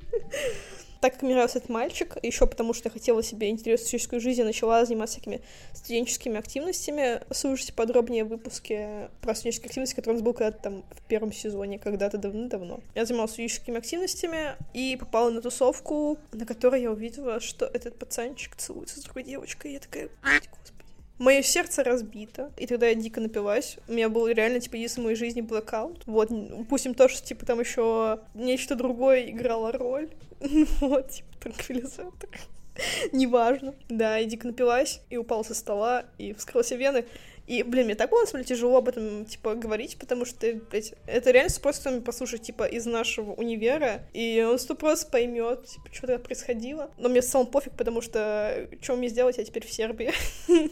так 1.04 1.16
как 1.16 1.24
мне 1.24 1.34
нравился 1.34 1.58
этот 1.58 1.70
мальчик, 1.70 2.16
еще 2.24 2.48
потому 2.48 2.74
что 2.74 2.88
я 2.88 2.94
хотела 2.94 3.22
себе 3.22 3.50
интересную 3.50 3.88
студенческую 3.88 4.22
жизнь, 4.22 4.40
я 4.40 4.46
начала 4.46 4.86
заниматься 4.86 5.18
всякими 5.18 5.42
студенческими 5.74 6.38
активностями. 6.38 7.20
Слушайте 7.30 7.74
подробнее 7.74 8.24
выпуски 8.24 9.10
про 9.20 9.36
студенческие 9.36 9.68
активности, 9.68 9.96
который 9.96 10.12
у 10.12 10.16
нас 10.20 10.24
был 10.24 10.32
когда-то 10.34 10.64
там 10.64 10.86
в 10.92 11.02
первом 11.02 11.34
сезоне, 11.34 11.78
когда-то 11.78 12.18
давно-давно. 12.18 12.80
Я 12.96 13.06
занималась 13.06 13.32
студенческими 13.32 13.80
активностями 13.80 14.56
и 14.74 14.96
попала 14.96 15.30
на 15.30 15.42
тусовку, 15.42 16.18
на 16.32 16.46
которой 16.46 16.82
я 16.82 16.90
увидела, 16.90 17.42
что 17.42 17.66
этот 17.66 18.00
пацанчик 18.00 18.56
целуется 18.56 19.02
с 19.02 19.04
другой 19.04 19.24
девочкой, 19.24 19.72
и 19.72 19.74
я 19.74 19.80
такая, 19.82 20.10
господи. 20.22 20.73
Мое 21.24 21.42
сердце 21.42 21.86
разбито, 21.86 22.52
и 22.58 22.68
тогда 22.68 22.88
я 22.88 22.96
дико 22.96 23.22
напилась. 23.22 23.78
У 23.88 23.94
меня 23.94 24.10
был 24.10 24.28
реально, 24.28 24.60
типа, 24.60 24.76
если 24.76 25.00
в 25.00 25.06
моей 25.06 25.16
жизни 25.16 25.40
блокаут. 25.40 26.04
Вот, 26.06 26.30
упустим 26.32 26.94
то, 26.94 27.08
что, 27.08 27.26
типа, 27.26 27.46
там 27.46 27.62
еще 27.62 28.20
нечто 28.34 28.76
другое 28.76 29.30
играло 29.30 29.72
роль. 29.72 30.10
Вот, 30.82 31.12
типа, 31.12 31.30
транквилизатор. 31.40 32.30
Неважно. 33.14 33.74
Да, 33.88 34.20
и 34.20 34.26
дико 34.26 34.48
напилась, 34.48 35.00
и 35.10 35.16
упала 35.16 35.44
со 35.44 35.54
стола, 35.54 36.04
и 36.18 36.34
вскрыла 36.34 36.66
себе 36.66 36.80
вены. 36.80 37.06
И, 37.48 37.64
блин, 37.64 37.86
мне 37.86 37.96
так 37.96 38.10
было, 38.10 38.22
на 38.22 38.28
самом 38.28 38.44
деле, 38.44 38.56
тяжело 38.56 38.78
об 38.78 38.88
этом, 38.88 39.26
типа, 39.26 39.56
говорить, 39.56 39.98
потому 39.98 40.26
что, 40.26 40.48
блядь, 40.72 40.94
это 41.08 41.32
реально 41.32 41.54
просто 41.62 42.02
послушать, 42.02 42.44
типа, 42.44 42.64
из 42.64 42.86
нашего 42.86 43.34
универа, 43.34 44.02
и 44.14 44.46
он 44.50 44.58
сто 44.60 44.76
просто 44.76 45.10
поймет, 45.12 45.66
типа, 45.66 45.90
что 45.92 46.08
то 46.08 46.20
происходило. 46.20 46.92
Но 46.98 47.10
мне 47.10 47.22
в 47.22 47.46
пофиг, 47.46 47.74
потому 47.74 48.02
что 48.02 48.68
что 48.82 48.96
мне 48.96 49.10
сделать, 49.10 49.38
я 49.38 49.44
теперь 49.44 49.66
в 49.66 49.72
Сербии. 49.72 50.12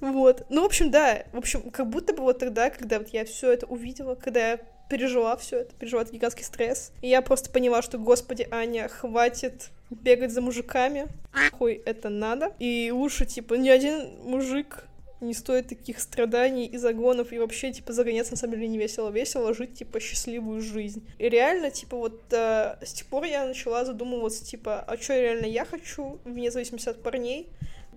Вот. 0.00 0.46
Ну, 0.48 0.62
в 0.62 0.64
общем, 0.64 0.90
да. 0.90 1.24
В 1.32 1.38
общем, 1.38 1.70
как 1.70 1.90
будто 1.90 2.14
бы 2.14 2.22
вот 2.22 2.38
тогда, 2.38 2.70
когда 2.70 2.98
вот 2.98 3.08
я 3.08 3.26
все 3.26 3.52
это 3.52 3.66
увидела, 3.66 4.14
когда 4.14 4.52
я 4.52 4.60
пережила 4.88 5.36
все 5.36 5.58
это, 5.58 5.74
пережила 5.74 6.02
этот 6.02 6.14
гигантский 6.14 6.44
стресс. 6.44 6.92
И 7.02 7.08
я 7.08 7.22
просто 7.22 7.50
поняла, 7.50 7.82
что, 7.82 7.98
господи, 7.98 8.46
Аня, 8.50 8.88
хватит 8.88 9.70
бегать 9.90 10.32
за 10.32 10.40
мужиками. 10.40 11.06
Хуй 11.52 11.80
это 11.84 12.08
надо. 12.08 12.52
И 12.58 12.90
лучше, 12.92 13.26
типа, 13.26 13.54
ни 13.54 13.68
один 13.68 14.10
мужик 14.22 14.84
не 15.20 15.34
стоит 15.34 15.68
таких 15.68 16.00
страданий 16.00 16.66
и 16.66 16.76
загонов, 16.76 17.32
и 17.32 17.38
вообще, 17.38 17.72
типа, 17.72 17.92
загоняться 17.92 18.32
на 18.32 18.38
самом 18.38 18.54
деле 18.54 18.68
не 18.68 18.78
весело. 18.78 19.10
Весело 19.10 19.54
жить, 19.54 19.74
типа, 19.74 20.00
счастливую 20.00 20.60
жизнь. 20.60 21.06
И 21.18 21.28
реально, 21.28 21.70
типа, 21.70 21.96
вот 21.96 22.20
э, 22.32 22.76
с 22.82 22.92
тех 22.92 23.06
пор 23.06 23.24
я 23.24 23.46
начала 23.46 23.84
задумываться, 23.84 24.44
типа, 24.44 24.80
а 24.80 24.96
что 24.96 25.18
реально 25.18 25.46
я 25.46 25.64
хочу, 25.64 26.18
вне 26.24 26.50
зависимости 26.50 26.88
от 26.88 27.02
парней, 27.02 27.48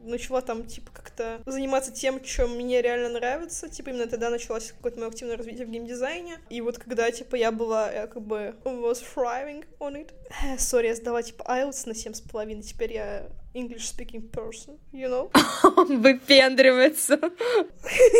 начала 0.03 0.41
там, 0.41 0.65
типа, 0.65 0.91
как-то 0.91 1.41
заниматься 1.45 1.91
тем, 1.91 2.21
чем 2.21 2.55
мне 2.55 2.81
реально 2.81 3.09
нравится. 3.09 3.69
Типа, 3.69 3.89
именно 3.89 4.07
тогда 4.07 4.29
началось 4.29 4.71
какое-то 4.71 4.99
мое 4.99 5.09
активное 5.09 5.37
развитие 5.37 5.65
в 5.65 5.69
геймдизайне. 5.69 6.39
И 6.49 6.61
вот 6.61 6.77
когда, 6.77 7.09
типа, 7.11 7.35
я 7.35 7.51
была, 7.51 7.91
я 7.91 8.07
как 8.07 8.21
бы 8.21 8.55
was 8.63 9.01
thriving 9.15 9.65
on 9.79 9.95
it. 9.95 10.09
Сори, 10.57 10.87
я 10.87 10.95
сдала, 10.95 11.21
типа, 11.21 11.43
IELTS 11.43 11.87
на 11.87 11.95
семь 11.95 12.13
с 12.13 12.21
половиной. 12.21 12.63
Теперь 12.63 12.93
я 12.93 13.29
English-speaking 13.53 14.31
person, 14.31 14.79
you 14.91 15.07
know? 15.07 15.31
Выпендривается. 16.01 17.19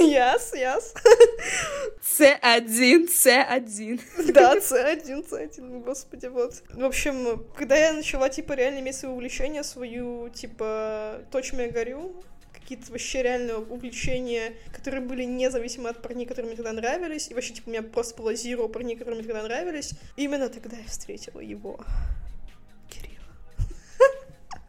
Yes, 0.02 0.54
yes. 0.54 0.94
C1, 2.02 3.08
C1. 3.08 4.02
Да, 4.32 4.56
C1, 4.58 5.30
C1, 5.30 5.84
господи, 5.84 6.28
вот. 6.28 6.62
В 6.70 6.84
общем, 6.84 7.46
когда 7.56 7.76
я 7.76 7.94
начала, 7.94 8.30
типа, 8.30 8.54
реально 8.54 8.80
иметь 8.80 8.96
свое 8.96 9.14
увлечение, 9.14 9.64
свою, 9.64 10.30
типа, 10.30 11.22
то, 11.32 11.42
чем 11.42 11.60
я 11.60 11.70
горю, 11.70 12.24
какие-то 12.64 12.92
вообще 12.92 13.22
реальные 13.22 13.58
увлечения, 13.58 14.54
которые 14.72 15.02
были 15.02 15.24
независимы 15.24 15.90
от 15.90 16.02
парней, 16.02 16.26
которые 16.26 16.48
мне 16.48 16.56
тогда 16.56 16.74
нравились, 16.74 17.30
и 17.30 17.34
вообще, 17.34 17.54
типа, 17.54 17.70
у 17.70 17.72
меня 17.72 17.84
просто 17.84 18.16
было 18.22 18.34
зеро 18.34 18.68
парней, 18.68 18.96
которые 18.96 19.22
мне 19.22 19.28
тогда 19.28 19.44
нравились. 19.44 19.92
Именно 20.16 20.50
тогда 20.50 20.78
я 20.78 20.88
встретила 20.88 21.40
его 21.40 21.80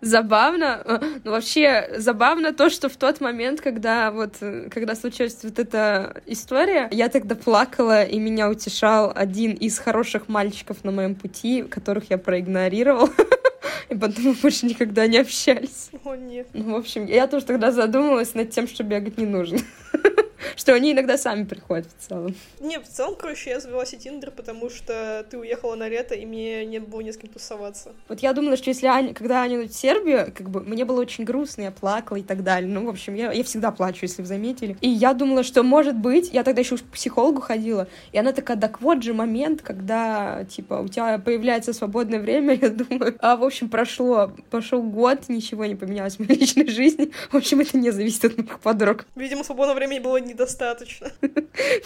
забавно, 0.04 0.82
э, 0.84 0.98
ну 1.24 1.30
вообще 1.30 1.90
забавно 1.96 2.52
то, 2.52 2.70
что 2.70 2.88
в 2.88 2.96
тот 2.96 3.20
момент, 3.20 3.60
когда 3.60 4.10
вот, 4.10 4.34
э, 4.40 4.68
когда 4.70 4.94
случилась 4.94 5.38
вот 5.42 5.58
эта 5.58 6.22
история, 6.26 6.88
я 6.92 7.08
тогда 7.08 7.34
плакала, 7.34 8.04
и 8.04 8.18
меня 8.18 8.50
утешал 8.50 9.12
один 9.14 9.52
из 9.52 9.78
хороших 9.78 10.28
мальчиков 10.28 10.84
на 10.84 10.90
моем 10.90 11.14
пути, 11.14 11.62
которых 11.62 12.10
я 12.10 12.18
проигнорировал. 12.18 13.08
И 13.88 13.94
потом 13.94 14.24
мы 14.24 14.32
больше 14.34 14.66
никогда 14.66 15.06
не 15.06 15.18
общались. 15.18 15.90
О, 16.04 16.14
нет. 16.14 16.48
Ну, 16.52 16.74
в 16.74 16.76
общем, 16.76 17.06
я 17.06 17.26
тоже 17.26 17.44
тогда 17.46 17.70
задумалась 17.70 18.34
над 18.34 18.50
тем, 18.50 18.66
что 18.66 18.82
бегать 18.82 19.18
не 19.18 19.26
нужно. 19.26 19.58
что 20.56 20.74
они 20.74 20.92
иногда 20.92 21.16
сами 21.18 21.44
приходят 21.44 21.86
в 21.98 22.06
целом. 22.06 22.34
Не, 22.60 22.78
в 22.78 22.88
целом, 22.88 23.14
короче, 23.16 23.50
я 23.50 23.60
завела 23.60 23.84
себе 23.86 24.00
Тиндер, 24.00 24.30
потому 24.30 24.70
что 24.70 25.26
ты 25.30 25.38
уехала 25.38 25.74
на 25.74 25.88
лето, 25.88 26.14
и 26.14 26.26
мне 26.26 26.64
не 26.64 26.78
было 26.78 27.00
ни 27.00 27.10
с 27.10 27.16
кем 27.16 27.30
тусоваться. 27.30 27.92
Вот 28.08 28.20
я 28.20 28.32
думала, 28.32 28.56
что 28.56 28.70
если 28.70 28.86
Аня, 28.86 29.14
когда 29.14 29.42
Аня 29.42 29.62
в 29.68 29.72
Сербию, 29.72 30.32
как 30.34 30.50
бы 30.50 30.60
мне 30.60 30.84
было 30.84 31.00
очень 31.00 31.24
грустно, 31.24 31.62
я 31.62 31.70
плакала 31.70 32.18
и 32.18 32.22
так 32.22 32.42
далее. 32.42 32.70
Ну, 32.70 32.86
в 32.86 32.88
общем, 32.88 33.14
я, 33.14 33.32
я 33.32 33.44
всегда 33.44 33.70
плачу, 33.70 34.00
если 34.02 34.22
вы 34.22 34.28
заметили. 34.28 34.76
И 34.80 34.88
я 34.88 35.14
думала, 35.14 35.42
что, 35.42 35.62
может 35.62 35.96
быть, 35.96 36.30
я 36.32 36.44
тогда 36.44 36.60
еще 36.60 36.76
к 36.76 36.82
психологу 36.82 37.40
ходила, 37.40 37.88
и 38.12 38.18
она 38.18 38.32
такая, 38.32 38.56
так 38.56 38.80
вот 38.80 39.02
же 39.02 39.14
момент, 39.14 39.62
когда, 39.62 40.44
типа, 40.44 40.74
у 40.74 40.88
тебя 40.88 41.18
появляется 41.18 41.72
свободное 41.72 42.20
время, 42.20 42.54
я 42.60 42.70
думаю, 42.70 43.16
а, 43.20 43.36
в 43.36 43.44
общем, 43.44 43.68
прошло, 43.68 44.32
пошел 44.50 44.82
год, 44.82 45.28
ничего 45.28 45.64
не 45.66 45.74
поменялось 45.74 46.16
в 46.16 46.20
моей 46.20 46.40
личной 46.40 46.68
жизни. 46.68 47.10
В 47.30 47.36
общем, 47.36 47.60
это 47.60 47.76
не 47.78 47.90
зависит 47.90 48.24
от 48.24 48.38
моих 48.38 48.60
подруг. 48.60 49.06
Видимо, 49.14 49.44
свободного 49.44 49.78
времени 49.78 49.98
было 49.98 50.18
недостаточно. 50.34 51.10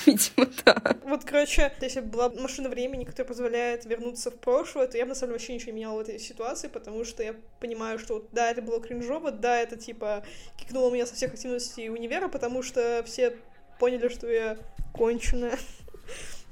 Видимо, 0.06 0.48
да. 0.64 0.96
Вот, 1.04 1.24
короче, 1.24 1.72
если 1.80 2.00
бы 2.00 2.08
была 2.08 2.30
машина 2.30 2.68
времени, 2.68 3.04
которая 3.04 3.28
позволяет 3.28 3.84
вернуться 3.84 4.30
в 4.30 4.37
прошлое, 4.37 4.88
то 4.88 4.96
я 4.96 5.04
бы, 5.04 5.11
на 5.11 5.14
самом 5.14 5.30
деле, 5.30 5.38
вообще 5.38 5.54
ничего 5.54 5.72
не 5.72 5.76
меняла 5.76 5.98
в 5.98 6.00
этой 6.00 6.18
ситуации, 6.18 6.68
потому 6.68 7.04
что 7.04 7.22
я 7.22 7.34
понимаю, 7.61 7.98
что 7.98 8.26
да, 8.32 8.50
это 8.50 8.62
было 8.62 8.80
кринжово, 8.80 9.30
да, 9.30 9.58
это, 9.58 9.76
типа, 9.76 10.24
кикнуло 10.56 10.92
меня 10.92 11.06
со 11.06 11.14
всех 11.14 11.34
активностей 11.34 11.88
универа, 11.88 12.28
потому 12.28 12.62
что 12.62 13.02
все 13.06 13.37
поняли, 13.78 14.08
что 14.08 14.26
я 14.28 14.58
конченая. 14.92 15.58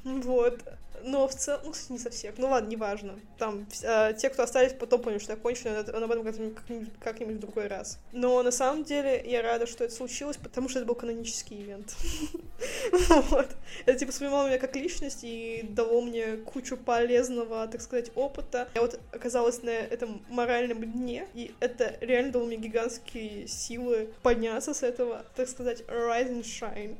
Вот. 0.04 0.61
Но 1.06 1.28
в 1.28 1.34
целом, 1.34 1.60
ну, 1.64 1.70
кстати, 1.70 1.92
не 1.92 1.98
со 2.00 2.10
всех. 2.10 2.34
Ну 2.36 2.48
ладно, 2.48 2.68
неважно. 2.68 3.14
Там 3.38 3.64
э, 3.82 4.12
те, 4.18 4.28
кто 4.28 4.42
остались, 4.42 4.72
потом 4.72 5.00
поняли, 5.00 5.20
что 5.20 5.32
я 5.32 5.38
кончена, 5.38 5.84
он 5.94 6.02
об 6.02 6.10
этом 6.10 6.52
как-нибудь, 6.52 6.88
как-нибудь 6.98 7.36
в 7.36 7.38
другой 7.38 7.68
раз. 7.68 8.00
Но 8.12 8.42
на 8.42 8.50
самом 8.50 8.82
деле 8.82 9.22
я 9.24 9.40
рада, 9.40 9.68
что 9.68 9.84
это 9.84 9.94
случилось, 9.94 10.36
потому 10.36 10.68
что 10.68 10.80
это 10.80 10.88
был 10.88 10.96
канонический 10.96 11.62
ивент. 11.62 11.94
вот. 13.30 13.46
Это 13.86 13.98
типа 13.98 14.10
сформировало 14.10 14.48
меня 14.48 14.58
как 14.58 14.74
личность 14.74 15.20
и 15.22 15.64
дало 15.70 16.00
мне 16.00 16.38
кучу 16.38 16.76
полезного, 16.76 17.68
так 17.68 17.82
сказать, 17.82 18.10
опыта. 18.16 18.68
Я 18.74 18.80
вот 18.80 18.98
оказалась 19.12 19.62
на 19.62 19.70
этом 19.70 20.22
моральном 20.28 20.90
дне, 20.90 21.28
и 21.34 21.54
это 21.60 21.96
реально 22.00 22.32
дало 22.32 22.46
мне 22.46 22.56
гигантские 22.56 23.46
силы 23.46 24.10
подняться 24.22 24.74
с 24.74 24.82
этого, 24.82 25.24
так 25.36 25.48
сказать, 25.48 25.82
rise 25.82 26.32
and 26.32 26.42
shine. 26.42 26.96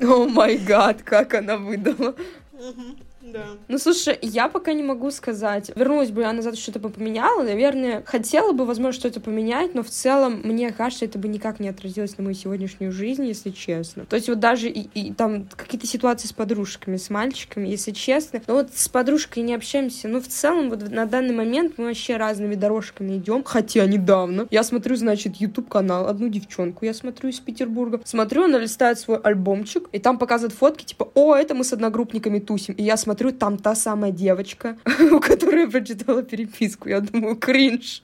О 0.00 0.26
май 0.26 0.58
гад, 0.58 1.02
как 1.02 1.34
она 1.34 1.56
выдала. 1.56 2.16
Mm-hmm. 2.60 3.13
Да. 3.32 3.44
Ну, 3.68 3.78
слушай, 3.78 4.18
я 4.20 4.48
пока 4.48 4.74
не 4.74 4.82
могу 4.82 5.10
сказать. 5.10 5.70
Вернулась 5.74 6.10
бы 6.10 6.22
я 6.22 6.32
назад, 6.32 6.58
что-то 6.58 6.78
бы 6.78 6.90
поменяла. 6.90 7.42
Наверное, 7.42 8.02
хотела 8.04 8.52
бы, 8.52 8.66
возможно, 8.66 9.00
что-то 9.00 9.20
поменять, 9.20 9.74
но 9.74 9.82
в 9.82 9.88
целом, 9.88 10.42
мне 10.44 10.70
кажется, 10.72 11.06
это 11.06 11.18
бы 11.18 11.28
никак 11.28 11.58
не 11.58 11.68
отразилось 11.68 12.18
на 12.18 12.24
мою 12.24 12.34
сегодняшнюю 12.34 12.92
жизнь, 12.92 13.24
если 13.24 13.50
честно. 13.50 14.04
То 14.04 14.16
есть 14.16 14.28
вот 14.28 14.40
даже 14.40 14.68
и, 14.68 14.88
и 14.94 15.12
там 15.12 15.48
какие-то 15.56 15.86
ситуации 15.86 16.28
с 16.28 16.32
подружками, 16.34 16.96
с 16.96 17.08
мальчиками, 17.08 17.66
если 17.66 17.92
честно. 17.92 18.42
Но 18.46 18.54
вот 18.54 18.70
с 18.74 18.88
подружкой 18.88 19.42
не 19.42 19.54
общаемся. 19.54 20.08
Ну, 20.08 20.20
в 20.20 20.28
целом, 20.28 20.68
вот 20.68 20.90
на 20.90 21.06
данный 21.06 21.34
момент 21.34 21.74
мы 21.78 21.86
вообще 21.86 22.18
разными 22.18 22.56
дорожками 22.56 23.16
идем. 23.16 23.42
Хотя 23.44 23.86
недавно 23.86 24.46
я 24.50 24.62
смотрю, 24.62 24.96
значит, 24.96 25.36
YouTube 25.36 25.68
канал 25.68 26.08
одну 26.08 26.28
девчонку. 26.28 26.84
Я 26.84 26.92
смотрю 26.92 27.30
из 27.30 27.40
Петербурга. 27.40 28.02
Смотрю, 28.04 28.44
она 28.44 28.58
листает 28.58 28.98
свой 28.98 29.16
альбомчик, 29.18 29.88
и 29.92 29.98
там 29.98 30.18
показывает 30.18 30.52
фотки, 30.54 30.84
типа, 30.84 31.10
о, 31.14 31.34
это 31.34 31.54
мы 31.54 31.64
с 31.64 31.72
одногруппниками 31.72 32.38
тусим. 32.38 32.74
И 32.74 32.82
я 32.82 32.98
смотрю 32.98 33.13
смотрю, 33.14 33.32
там 33.32 33.58
та 33.58 33.74
самая 33.76 34.10
девочка, 34.10 34.76
у 35.12 35.20
которой 35.20 35.62
я 35.62 35.70
прочитала 35.70 36.22
переписку. 36.22 36.88
Я 36.88 37.00
думаю, 37.00 37.36
кринж. 37.36 38.02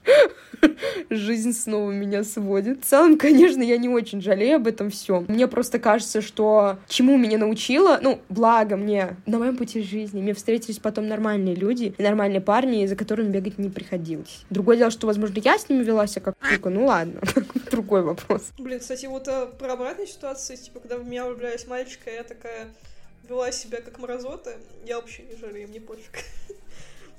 Жизнь 1.09 1.51
снова 1.53 1.91
меня 1.91 2.23
сводит. 2.23 2.85
В 2.85 2.87
целом, 2.87 3.17
конечно, 3.17 3.61
я 3.61 3.77
не 3.77 3.89
очень 3.89 4.21
жалею 4.21 4.55
об 4.55 4.67
этом 4.67 4.89
все. 4.89 5.25
Мне 5.27 5.47
просто 5.47 5.79
кажется, 5.79 6.21
что 6.21 6.77
чему 6.87 7.17
меня 7.17 7.37
научила, 7.37 7.99
ну, 8.01 8.19
благо 8.29 8.77
мне 8.77 9.17
на 9.25 9.37
моем 9.37 9.57
пути 9.57 9.83
жизни, 9.83 10.21
мне 10.21 10.33
встретились 10.33 10.79
потом 10.79 11.07
нормальные 11.07 11.55
люди 11.55 11.93
нормальные 11.97 12.41
парни, 12.41 12.85
за 12.85 12.95
которыми 12.95 13.31
бегать 13.31 13.57
не 13.57 13.69
приходилось. 13.69 14.45
Другое 14.49 14.77
дело, 14.77 14.91
что, 14.91 15.07
возможно, 15.07 15.39
я 15.43 15.57
с 15.57 15.69
ними 15.69 15.83
вела 15.83 16.07
себя 16.07 16.21
как 16.21 16.35
сука, 16.49 16.69
ну 16.69 16.85
ладно, 16.85 17.21
другой 17.71 18.01
вопрос. 18.01 18.51
Блин, 18.57 18.79
кстати, 18.79 19.05
вот 19.07 19.27
а, 19.27 19.45
про 19.45 19.73
обратную 19.73 20.07
ситуацию, 20.07 20.57
типа, 20.57 20.79
когда 20.79 20.97
в 20.97 21.07
меня 21.07 21.25
влюблялись 21.25 21.67
мальчика, 21.67 22.09
я 22.09 22.23
такая 22.23 22.67
вела 23.23 23.51
себя 23.51 23.81
как 23.81 23.99
мразота, 23.99 24.57
я 24.85 24.99
вообще 24.99 25.23
не 25.23 25.35
жалею, 25.35 25.69
мне 25.69 25.79
пофиг. 25.79 26.23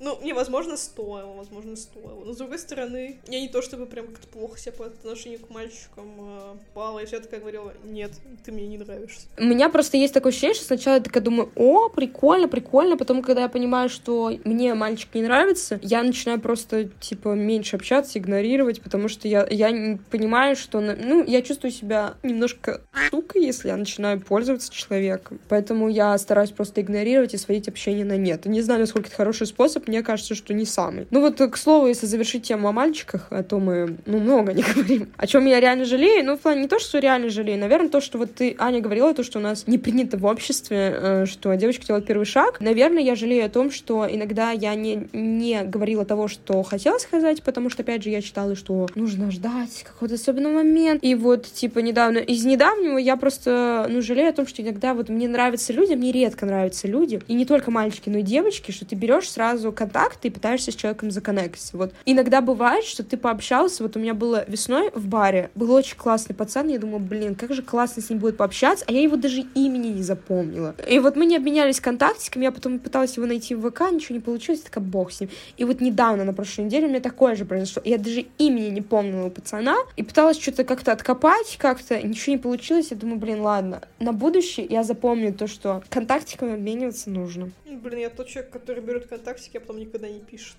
Ну, 0.02 0.18
мне, 0.20 0.34
возможно, 0.34 0.76
стоило, 0.76 1.32
возможно, 1.34 1.76
стоило. 1.76 2.24
Но, 2.24 2.32
с 2.32 2.36
другой 2.36 2.58
стороны, 2.58 3.20
я 3.28 3.40
не 3.40 3.48
то 3.48 3.62
чтобы 3.62 3.86
прям 3.86 4.08
как-то 4.08 4.26
плохо 4.26 4.58
себя 4.58 4.72
по 4.72 4.86
отношению 4.86 5.38
к 5.38 5.48
мальчикам 5.48 6.10
э, 6.18 6.56
пала, 6.74 6.98
и 6.98 7.06
я 7.08 7.20
такая 7.20 7.38
говорила, 7.38 7.72
нет, 7.84 8.10
ты 8.44 8.50
мне 8.50 8.66
не 8.66 8.78
нравишься. 8.78 9.28
У 9.38 9.44
меня 9.44 9.68
просто 9.68 9.96
есть 9.96 10.12
такое 10.12 10.30
ощущение, 10.32 10.56
что 10.56 10.64
сначала 10.64 10.96
я 10.96 11.00
такая 11.00 11.22
думаю, 11.22 11.52
о, 11.54 11.88
прикольно, 11.88 12.48
прикольно, 12.48 12.96
потом, 12.96 13.22
когда 13.22 13.42
я 13.42 13.48
понимаю, 13.48 13.88
что 13.88 14.32
мне 14.42 14.74
мальчик 14.74 15.14
не 15.14 15.22
нравится, 15.22 15.78
я 15.82 16.02
начинаю 16.02 16.40
просто, 16.40 16.88
типа, 17.00 17.28
меньше 17.34 17.76
общаться, 17.76 18.18
игнорировать, 18.18 18.82
потому 18.82 19.06
что 19.06 19.28
я, 19.28 19.46
я 19.48 19.98
понимаю, 20.10 20.56
что, 20.56 20.80
ну, 20.80 21.24
я 21.24 21.42
чувствую 21.42 21.70
себя 21.70 22.14
немножко 22.24 22.80
штукой, 23.06 23.44
если 23.44 23.68
я 23.68 23.76
начинаю 23.76 24.20
пользоваться 24.20 24.72
человеком. 24.72 25.38
Поэтому 25.48 25.88
я 25.88 26.18
стараюсь 26.18 26.50
просто 26.50 26.80
игнорировать 26.80 27.34
и 27.34 27.38
сводить 27.38 27.68
общение 27.68 28.04
на 28.04 28.16
нет. 28.16 28.46
Не 28.46 28.62
знаю, 28.62 28.80
насколько 28.80 29.06
это 29.06 29.16
хороший 29.16 29.46
способ, 29.46 29.86
мне 29.92 30.02
кажется, 30.02 30.34
что 30.34 30.54
не 30.54 30.64
самый. 30.64 31.06
Ну 31.10 31.20
вот, 31.20 31.38
к 31.38 31.56
слову, 31.58 31.86
если 31.86 32.06
завершить 32.06 32.44
тему 32.44 32.68
о 32.68 32.72
мальчиках, 32.72 33.26
а 33.28 33.42
то 33.42 33.58
мы, 33.58 33.98
ну, 34.06 34.20
много 34.20 34.54
не 34.54 34.62
говорим. 34.74 35.12
О 35.18 35.26
чем 35.26 35.44
я 35.44 35.60
реально 35.60 35.84
жалею? 35.84 36.24
Ну, 36.24 36.36
в 36.36 36.40
плане 36.40 36.62
не 36.62 36.68
то, 36.68 36.78
что 36.78 36.98
реально 36.98 37.28
жалею, 37.28 37.58
наверное, 37.58 37.90
то, 37.90 38.00
что 38.00 38.16
вот 38.16 38.34
ты, 38.34 38.56
Аня, 38.58 38.80
говорила, 38.80 39.12
то, 39.12 39.22
что 39.22 39.38
у 39.38 39.42
нас 39.42 39.66
не 39.66 39.76
принято 39.76 40.16
в 40.16 40.24
обществе, 40.24 40.94
э, 40.96 41.26
что 41.26 41.54
девочка 41.56 41.86
делает 41.86 42.06
первый 42.06 42.24
шаг. 42.24 42.58
Наверное, 42.60 43.02
я 43.02 43.14
жалею 43.14 43.44
о 43.44 43.50
том, 43.50 43.70
что 43.70 44.06
иногда 44.10 44.50
я 44.52 44.74
не, 44.74 45.08
не 45.12 45.62
говорила 45.62 46.06
того, 46.06 46.26
что 46.26 46.62
хотела 46.62 46.96
сказать, 46.96 47.42
потому 47.42 47.68
что, 47.68 47.82
опять 47.82 48.02
же, 48.02 48.08
я 48.08 48.22
читала, 48.22 48.56
что 48.56 48.86
нужно 48.94 49.30
ждать 49.30 49.84
какой-то 49.84 50.14
особенный 50.14 50.52
момент. 50.52 51.04
И 51.04 51.14
вот, 51.14 51.44
типа, 51.44 51.80
недавно, 51.80 52.18
из 52.18 52.46
недавнего 52.46 52.96
я 52.96 53.16
просто, 53.16 53.86
ну, 53.90 54.00
жалею 54.00 54.30
о 54.30 54.32
том, 54.32 54.46
что 54.46 54.62
иногда 54.62 54.94
вот 54.94 55.10
мне 55.10 55.28
нравятся 55.28 55.74
люди, 55.74 55.92
мне 55.92 56.12
редко 56.12 56.46
нравятся 56.46 56.88
люди, 56.88 57.20
и 57.28 57.34
не 57.34 57.44
только 57.44 57.70
мальчики, 57.70 58.08
но 58.08 58.18
и 58.18 58.22
девочки, 58.22 58.70
что 58.70 58.86
ты 58.86 58.94
берешь 58.94 59.28
сразу 59.28 59.71
контакт 59.72 60.24
и 60.24 60.30
пытаешься 60.30 60.72
с 60.72 60.74
человеком 60.74 61.10
законнектиться. 61.10 61.76
Вот 61.76 61.92
иногда 62.04 62.40
бывает, 62.40 62.84
что 62.84 63.02
ты 63.02 63.16
пообщался, 63.16 63.82
вот 63.82 63.96
у 63.96 64.00
меня 64.00 64.14
было 64.14 64.44
весной 64.48 64.90
в 64.94 65.06
баре, 65.06 65.50
был 65.54 65.72
очень 65.72 65.96
классный 65.96 66.34
пацан, 66.34 66.68
я 66.68 66.78
думала, 66.78 66.98
блин, 66.98 67.34
как 67.34 67.52
же 67.52 67.62
классно 67.62 68.02
с 68.02 68.10
ним 68.10 68.18
будет 68.18 68.36
пообщаться, 68.36 68.84
а 68.88 68.92
я 68.92 69.02
его 69.02 69.16
даже 69.16 69.42
имени 69.54 69.88
не 69.88 70.02
запомнила. 70.02 70.74
И 70.88 70.98
вот 70.98 71.16
мы 71.16 71.26
не 71.26 71.36
обменялись 71.36 71.80
контактиками, 71.80 72.44
я 72.44 72.52
потом 72.52 72.78
пыталась 72.78 73.16
его 73.16 73.26
найти 73.26 73.54
в 73.54 73.68
ВК, 73.68 73.92
ничего 73.92 74.16
не 74.16 74.20
получилось, 74.20 74.60
такая 74.60 74.84
бог 74.84 75.12
с 75.12 75.20
ним. 75.20 75.30
И 75.56 75.64
вот 75.64 75.80
недавно, 75.80 76.24
на 76.24 76.32
прошлой 76.32 76.66
неделе, 76.66 76.86
у 76.86 76.90
меня 76.90 77.00
такое 77.00 77.34
же 77.34 77.44
произошло. 77.44 77.82
Я 77.84 77.98
даже 77.98 78.26
имени 78.38 78.68
не 78.70 78.82
помнила 78.82 79.26
у 79.26 79.30
пацана, 79.30 79.76
и 79.96 80.02
пыталась 80.02 80.40
что-то 80.40 80.64
как-то 80.64 80.92
откопать, 80.92 81.56
как-то 81.58 82.00
ничего 82.02 82.36
не 82.36 82.38
получилось. 82.38 82.88
Я 82.90 82.96
думаю, 82.96 83.18
блин, 83.18 83.40
ладно, 83.40 83.82
на 83.98 84.12
будущее 84.12 84.66
я 84.68 84.82
запомню 84.84 85.32
то, 85.32 85.46
что 85.46 85.82
контактиками 85.88 86.54
обмениваться 86.54 87.10
нужно. 87.10 87.50
Блин, 87.76 88.00
я 88.00 88.10
тот 88.10 88.28
человек, 88.28 88.52
который 88.52 88.82
берет 88.82 89.06
контактики, 89.06 89.56
а 89.56 89.60
потом 89.60 89.78
никогда 89.78 90.08
не 90.08 90.20
пишет. 90.20 90.56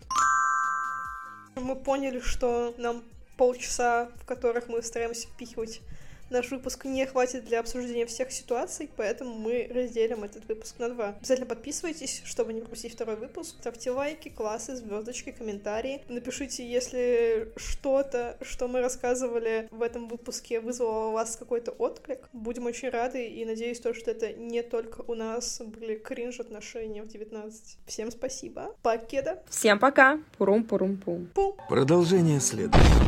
Мы 1.55 1.75
поняли, 1.75 2.19
что 2.19 2.73
нам 2.77 3.03
полчаса, 3.37 4.09
в 4.21 4.25
которых 4.25 4.67
мы 4.67 4.81
стараемся 4.81 5.27
впихивать 5.27 5.81
Наш 6.29 6.49
выпуск 6.51 6.85
не 6.85 7.05
хватит 7.05 7.45
для 7.45 7.59
обсуждения 7.59 8.05
всех 8.05 8.31
ситуаций, 8.31 8.89
поэтому 8.95 9.35
мы 9.35 9.69
разделим 9.73 10.23
этот 10.23 10.47
выпуск 10.47 10.79
на 10.79 10.89
два. 10.89 11.09
Обязательно 11.09 11.47
подписывайтесь, 11.47 12.21
чтобы 12.25 12.53
не 12.53 12.61
пропустить 12.61 12.93
второй 12.93 13.15
выпуск. 13.15 13.55
Ставьте 13.59 13.91
лайки, 13.91 14.29
классы, 14.29 14.75
звездочки, 14.75 15.31
комментарии. 15.31 16.01
Напишите, 16.07 16.67
если 16.67 17.51
что-то, 17.55 18.37
что 18.41 18.67
мы 18.67 18.81
рассказывали 18.81 19.67
в 19.71 19.81
этом 19.81 20.07
выпуске, 20.07 20.59
вызвало 20.59 21.09
у 21.09 21.11
вас 21.11 21.35
какой-то 21.35 21.71
отклик. 21.71 22.29
Будем 22.33 22.65
очень 22.65 22.89
рады 22.89 23.27
и 23.27 23.45
надеюсь, 23.45 23.79
то, 23.79 23.93
что 23.93 24.11
это 24.11 24.33
не 24.33 24.63
только 24.63 25.01
у 25.07 25.15
нас 25.15 25.61
были 25.61 25.95
кринж 25.95 26.39
отношения 26.39 27.03
в 27.03 27.07
19. 27.07 27.77
Всем 27.85 28.11
спасибо. 28.11 28.75
Покеда. 28.81 29.43
Всем 29.49 29.79
пока. 29.79 30.19
Пурум-пурум-пум. 30.37 31.29
Продолжение 31.69 32.39
следует. 32.39 33.03